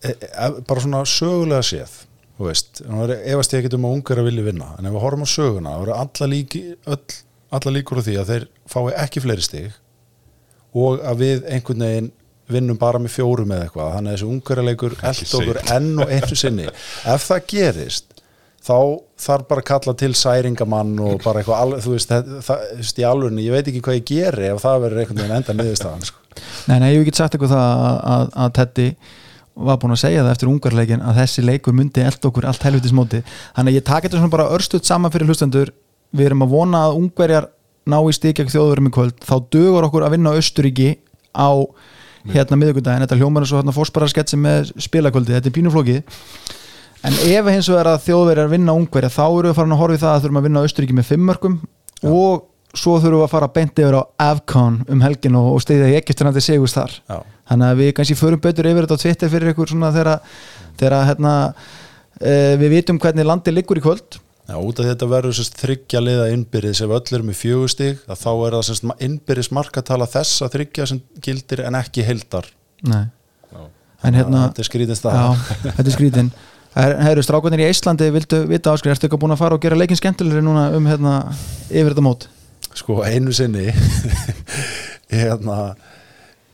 [0.03, 1.95] e, e, bara svona sögulega séð
[2.37, 5.25] þú veist, efast ég ekki um að ungar að vilja vinna, en ef við horfum
[5.25, 7.17] á söguna þá eru alla, líki, öll,
[7.57, 9.79] alla líkur á því að þeir fái ekki fleiri stig
[10.77, 12.11] og að við einhvern veginn
[12.47, 13.89] vinnum bara með fjórum eða eitthvað.
[13.95, 16.67] Þannig að þessi ungarleikur eld okkur enn og einu sinni.
[17.13, 18.06] Ef það gerist
[18.67, 18.79] þá
[19.27, 22.99] þarf bara að kalla til særingamann og bara eitthvað, þú veist, það, það, þú veist,
[22.99, 26.09] í alveg, ég veit ekki hvað ég geri ef það verður einhvern veginn enda niðurstaðan
[26.09, 26.25] sko.
[26.67, 28.87] Nei, nei, ég hef ekki sagt eitthvað það að, að, að Teddy
[29.67, 32.93] var búin að segja það eftir ungarleikin að þessi leikur myndi eld okkur allt helvitis
[32.93, 33.23] móti.
[33.57, 35.71] Þannig að ég taka þetta svona bara örstuð saman fyrir hlustendur.
[36.13, 37.49] Við erum að vona að ungverjar
[37.89, 39.17] ná í stík ekki þjóðurum í kvöld.
[39.25, 40.91] Þá dögur okkur að vinna Östuríki
[41.33, 41.49] á
[42.27, 46.17] hérna miðugundaginn, þetta hljómar er svo hérna fórsparasketsi með spilakvöldi, þetta er pínuflókið
[47.05, 50.03] en ef hins vegar að þjóðverjar vinna ungverja þá eru við farin að horfa í
[50.03, 51.57] það að þurfum að vinna Östuríki með fimmörkum
[52.07, 52.45] og
[52.77, 55.97] svo þurfum við að fara beint yfir á Avcon um helgin og, og steyðja í
[56.01, 56.95] ekkistunandi segust þar.
[57.07, 57.17] Já.
[57.51, 61.33] þannig að við kannski förum betur yfir þetta á Twitter fyrir ykkur svona þegar, hérna,
[62.19, 64.19] e, við vitum hvernig landi liggur í kvöld.
[64.47, 68.21] Já, út af þetta verður sérst þryggja liða innbyrðis ef öll eru með fjögustig að
[68.21, 72.47] þá er það innbyrðis markatala þess að þryggja sem gildir en ekki heildar.
[72.87, 73.07] Nei.
[74.05, 74.69] en hérna er
[75.65, 76.29] þetta er skrítin
[76.77, 79.97] Herru, strákunir í Íslandi, viltu vita áskrið ertu ekki búin að fara og gera leikin
[79.97, 81.13] skemmtilegri núna um hérna,
[81.71, 82.27] yfir þetta mót?
[82.77, 83.71] Sko einu sinni
[85.15, 85.57] hérna,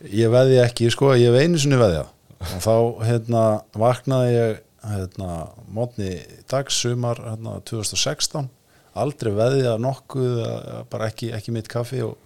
[0.08, 2.06] ég veði ekki sko, ég hef einu sinni veðja
[2.44, 3.44] og þá hérna
[3.76, 5.30] vaknaði ég hérna
[5.72, 6.14] mótni
[6.50, 8.48] dagsumar hérna 2016
[8.94, 10.40] aldrei veðja nokkuð
[10.92, 12.16] bara ekki, ekki mitt kaffi og,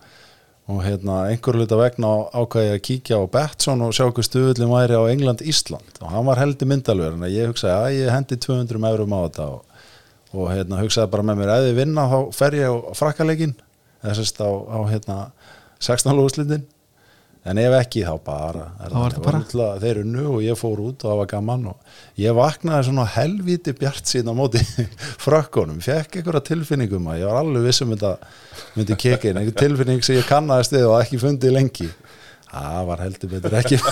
[0.69, 4.99] og hérna einhver luta vegna ákvæði að kíkja á Betsson og sjá hvað stuðullin væri
[5.01, 6.01] á England-Ísland.
[6.03, 9.47] Og hann var heldur myndalver en ég hugsaði að ég hendi 200 eurum á þetta.
[9.49, 9.87] Og,
[10.37, 13.57] og hérna hugsaði bara með mér ef ég vinna þá fer ég á frakkaleikin
[14.03, 15.17] eða sérst á, á hérna
[15.81, 16.67] 16 lúslitin
[17.49, 19.21] en ef ekki þá bara er bara.
[19.25, 23.07] bara þeir unnu og ég fór út og það var gaman og ég vaknaði svona
[23.15, 24.63] helviti bjart síðan á móti
[25.25, 28.15] frökkunum, fekk einhverja tilfinningum að ég var alveg vissum þetta
[28.77, 31.89] myndi kekin, einhver tilfinning sem ég kannaðist við og ekki fundið lengi.
[32.49, 33.79] Það var heldur betur ekki.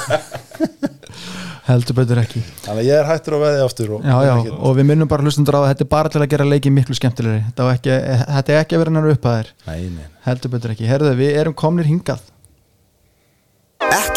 [1.67, 2.41] Heldur betur ekki.
[2.63, 5.27] Þannig að ég er hættur að veði aftur og, já, já, og við minnum bara
[5.27, 7.41] hlustundur á að þetta er bara til að gera leikin miklu skemmtilegri.
[7.49, 7.97] Þetta, á ekki,
[8.37, 10.05] þetta er ekki að vera hennar upphæðir nei, nei.
[10.29, 12.23] heldur betur ekki, herðu við erum komnir hingað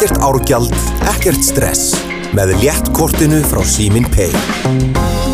[0.00, 0.76] Ekkert árgjald,
[1.10, 1.90] ekkert stress
[2.32, 4.32] með léttkortinu frá Símin Pay.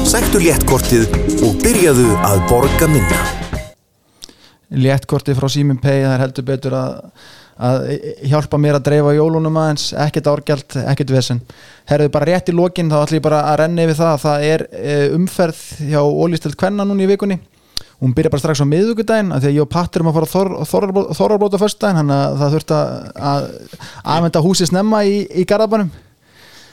[0.02, 1.04] Sæktu léttkortið
[1.46, 3.20] og byrjaðu að borga minna.
[4.74, 6.98] léttkorti frá Simin Pay það er heldur betur að,
[7.62, 7.86] að
[8.26, 11.44] hjálpa mér að dreifa jólunum aðeins ekkert árgjald, ekkert vesen
[11.86, 14.66] herðu bara rétt í lokin þá ætlum ég bara að renna yfir það það er
[14.74, 15.62] e, umferð
[15.92, 17.38] hjá Ólístild Kvenna núna í vikunni
[18.02, 20.64] hún byrja bara strax á miðugudaginn að ég og Pattur erum að fara á
[21.16, 23.46] Þorrarbróta föstudaginn þannig að það þurft að
[24.16, 25.92] aðvenda húsi snemma í, í Garðabanum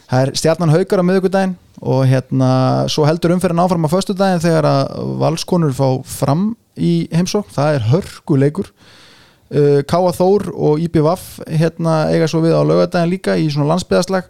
[0.10, 2.50] það er stjarnan haukar á miðugudaginn og hérna
[2.92, 7.88] svo heldur umferðin áfram á föstudaginn þegar að valskonur fá fram í heimsók, það er
[7.92, 13.72] hörguleikur uh, Káa Þór og IPVAF hérna eiga svo við á laugadaginn líka í svona
[13.74, 14.28] landsbyðaslag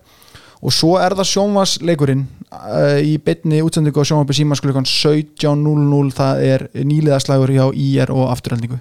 [0.63, 6.67] og svo er það sjónvarsleikurinn uh, í bytni útsendingu á sjónvarpi símaskulukan 17.00 það er
[6.79, 8.79] nýliðaslagur hjá IR og afturhaldningu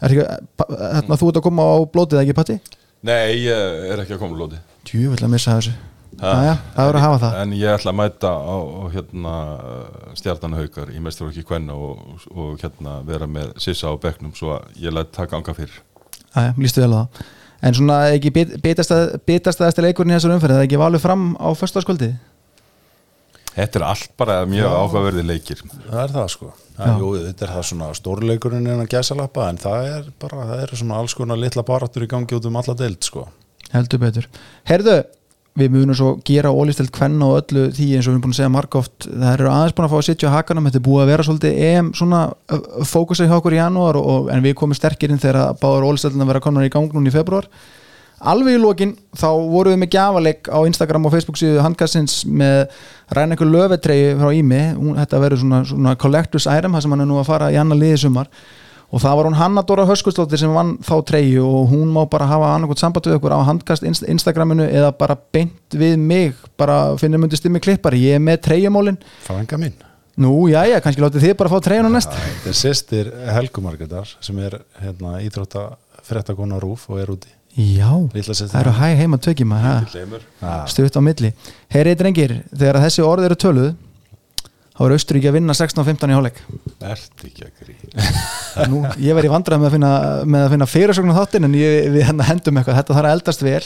[0.00, 0.26] er ekki,
[0.68, 2.58] hérna, þú ert að koma á blótið ekki Patti?
[3.06, 5.72] Nei, ég er ekki að koma lóti Djúvill að missa þessu.
[6.20, 7.34] Aja, hafa það.
[7.40, 9.34] En ég ætla að mæta á, á hérna,
[10.18, 14.96] stjartanhaukar í mesturokki kvenna og, og hérna vera með Sissa á bekknum svo að ég
[14.96, 15.78] læt það ganga fyrir.
[16.34, 17.28] Æja, lístu vel á það
[17.60, 22.14] En svona ekki bitastæðasti leikurinn í þessar umferð það er ekki valið fram á förstaskvöldi
[23.50, 25.60] Þetta er allt bara mjög áhugaverði leikir.
[25.66, 26.50] Það er það sko.
[26.80, 30.62] Jú, Þetta er það svona stórleikurinn en að gæsa lappa en það er bara, það
[30.62, 33.26] er svona alls konar litla barattur í gangi út um alla deild sko.
[33.74, 34.28] Heldur betur.
[34.70, 34.94] Herðu,
[35.58, 38.38] við munum svo gera ólistelt kvenna og öllu því eins og við erum búin að
[38.38, 41.02] segja margóft það eru aðeins búin að fá að sitja á hakanum þetta er búið
[41.02, 42.22] að vera svolítið EM svona
[42.86, 46.30] fókusa í okkur í janúar og, en við komum sterkir inn þegar báður ólistelt að
[46.30, 47.50] vera konar í gang núna í februar
[48.20, 52.66] alveg í lókin þá vorum við með gjafaleg á Instagram og Facebook síðu handkastins með
[53.16, 54.60] ræna einhver löfetreyju frá Ími.
[54.98, 57.80] Þetta verður svona, svona collectors item það sem hann er nú að fara í annar
[57.80, 58.28] liði sumar
[58.90, 62.26] og það var hún Hanna Dóra Höskustóttir sem vann þá treyju og hún má bara
[62.30, 67.26] hafa annarkot samband við okkur á handkast Instagraminu eða bara beint við mig bara finnum
[67.26, 69.76] undir stimmi klippari, ég er með treyjumólin Franga mín.
[70.20, 72.12] Nú, já, já, kannski látið þið bara fá treyjuna næst.
[72.12, 75.70] Þetta er sýstir Helgumarketar sem er hérna, íþrótta
[76.04, 77.30] frettakona Rúf og er úti.
[77.56, 79.54] Já, það eru hæg heima tökjum
[80.70, 81.32] stutt á milli.
[81.72, 83.70] Herri drengir, þegar þessi orð eru töluð
[84.76, 86.40] þá er Austuríki að vinna 16-15 í hálfleik.
[86.92, 87.76] Ert ekki að grí
[88.72, 89.92] Nú, ég verði vandræð með að finna,
[90.24, 92.80] með að finna fyrirsögnum þáttin en ég, við hérna hendum eitthvað.
[92.80, 93.62] Þetta þarf að eldast vel,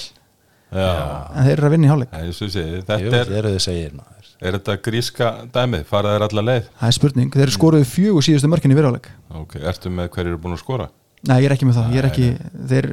[0.74, 0.90] Já,
[1.30, 2.18] en þeir eru að vinna í hálfleik.
[2.18, 4.02] Er sé Jú, Þetta er, eru þið segir
[4.44, 6.68] er þetta gríska dæmið, fara þeir alla leið?
[6.80, 9.09] Það er spurning, þeir eru skoruðu fjögur síðustu mörkin í fyrirháleik
[9.40, 10.88] Ok, ertu með hverju eru búin að skora?
[11.24, 12.26] Nei, ég er ekki með það, ég er ekki
[12.68, 12.86] þeir,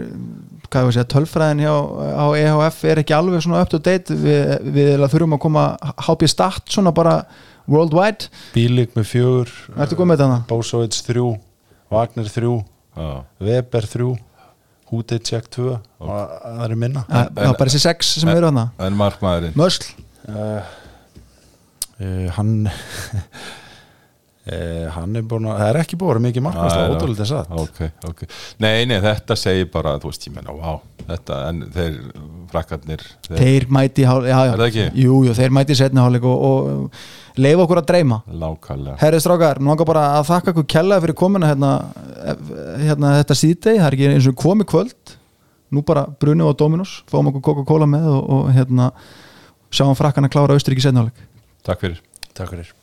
[0.72, 1.74] hvað ég að segja, tölfræðin hjá
[2.16, 4.16] á EHF er ekki alveg svona up to date.
[4.16, 5.64] Við, við þurfum að koma
[6.08, 7.18] HP stat svona bara
[7.72, 8.28] worldwide.
[8.56, 10.42] Bílik með fjögur þetta?
[10.50, 11.30] Bósovits þrjú
[11.92, 12.58] Wagner þrjú
[12.92, 13.10] Já,
[13.40, 14.12] Weber þrjú
[14.92, 15.24] Húteit
[15.56, 17.06] 2 og það er minna.
[17.08, 18.66] Já, já, bara þessi sex sem eru þarna?
[18.84, 19.54] en markmaðurinn?
[19.56, 19.86] Mörsl,
[20.28, 20.74] uh,
[21.96, 22.68] uh, Hann
[24.52, 27.28] uh, Hann er búin að Það er ekki búin að vera mikið markast og ótrúlega
[27.30, 27.56] satt?
[27.64, 27.82] Ok,
[28.12, 28.24] ok.
[28.64, 31.96] Nei, nei, þetta segir bara, þú veist, ég menna, vá Þetta, en þeir,
[32.52, 34.86] frakkarnir þeir, þeir mæti já, já, Er það ekki?
[35.02, 38.20] Jú, jú, þeir mæti í setni hálfleik og, og leifa okkur að dreyma.
[38.42, 41.72] Lákallega Herri strákar, nú langar bara að þakka ykkur kellaði fyrir komuna hérna,
[42.82, 45.16] hérna þetta síðdegi, það er ekki eins og komi kvöld.
[45.72, 48.92] Nú bara brunum á Dominos fáum okkur Coca-Cola með og, og hérna
[49.72, 51.26] sjáum frakkan að klára Austuríki setni hálfleik.
[51.68, 52.04] Takk fyrir.
[52.36, 52.76] Takk fyrir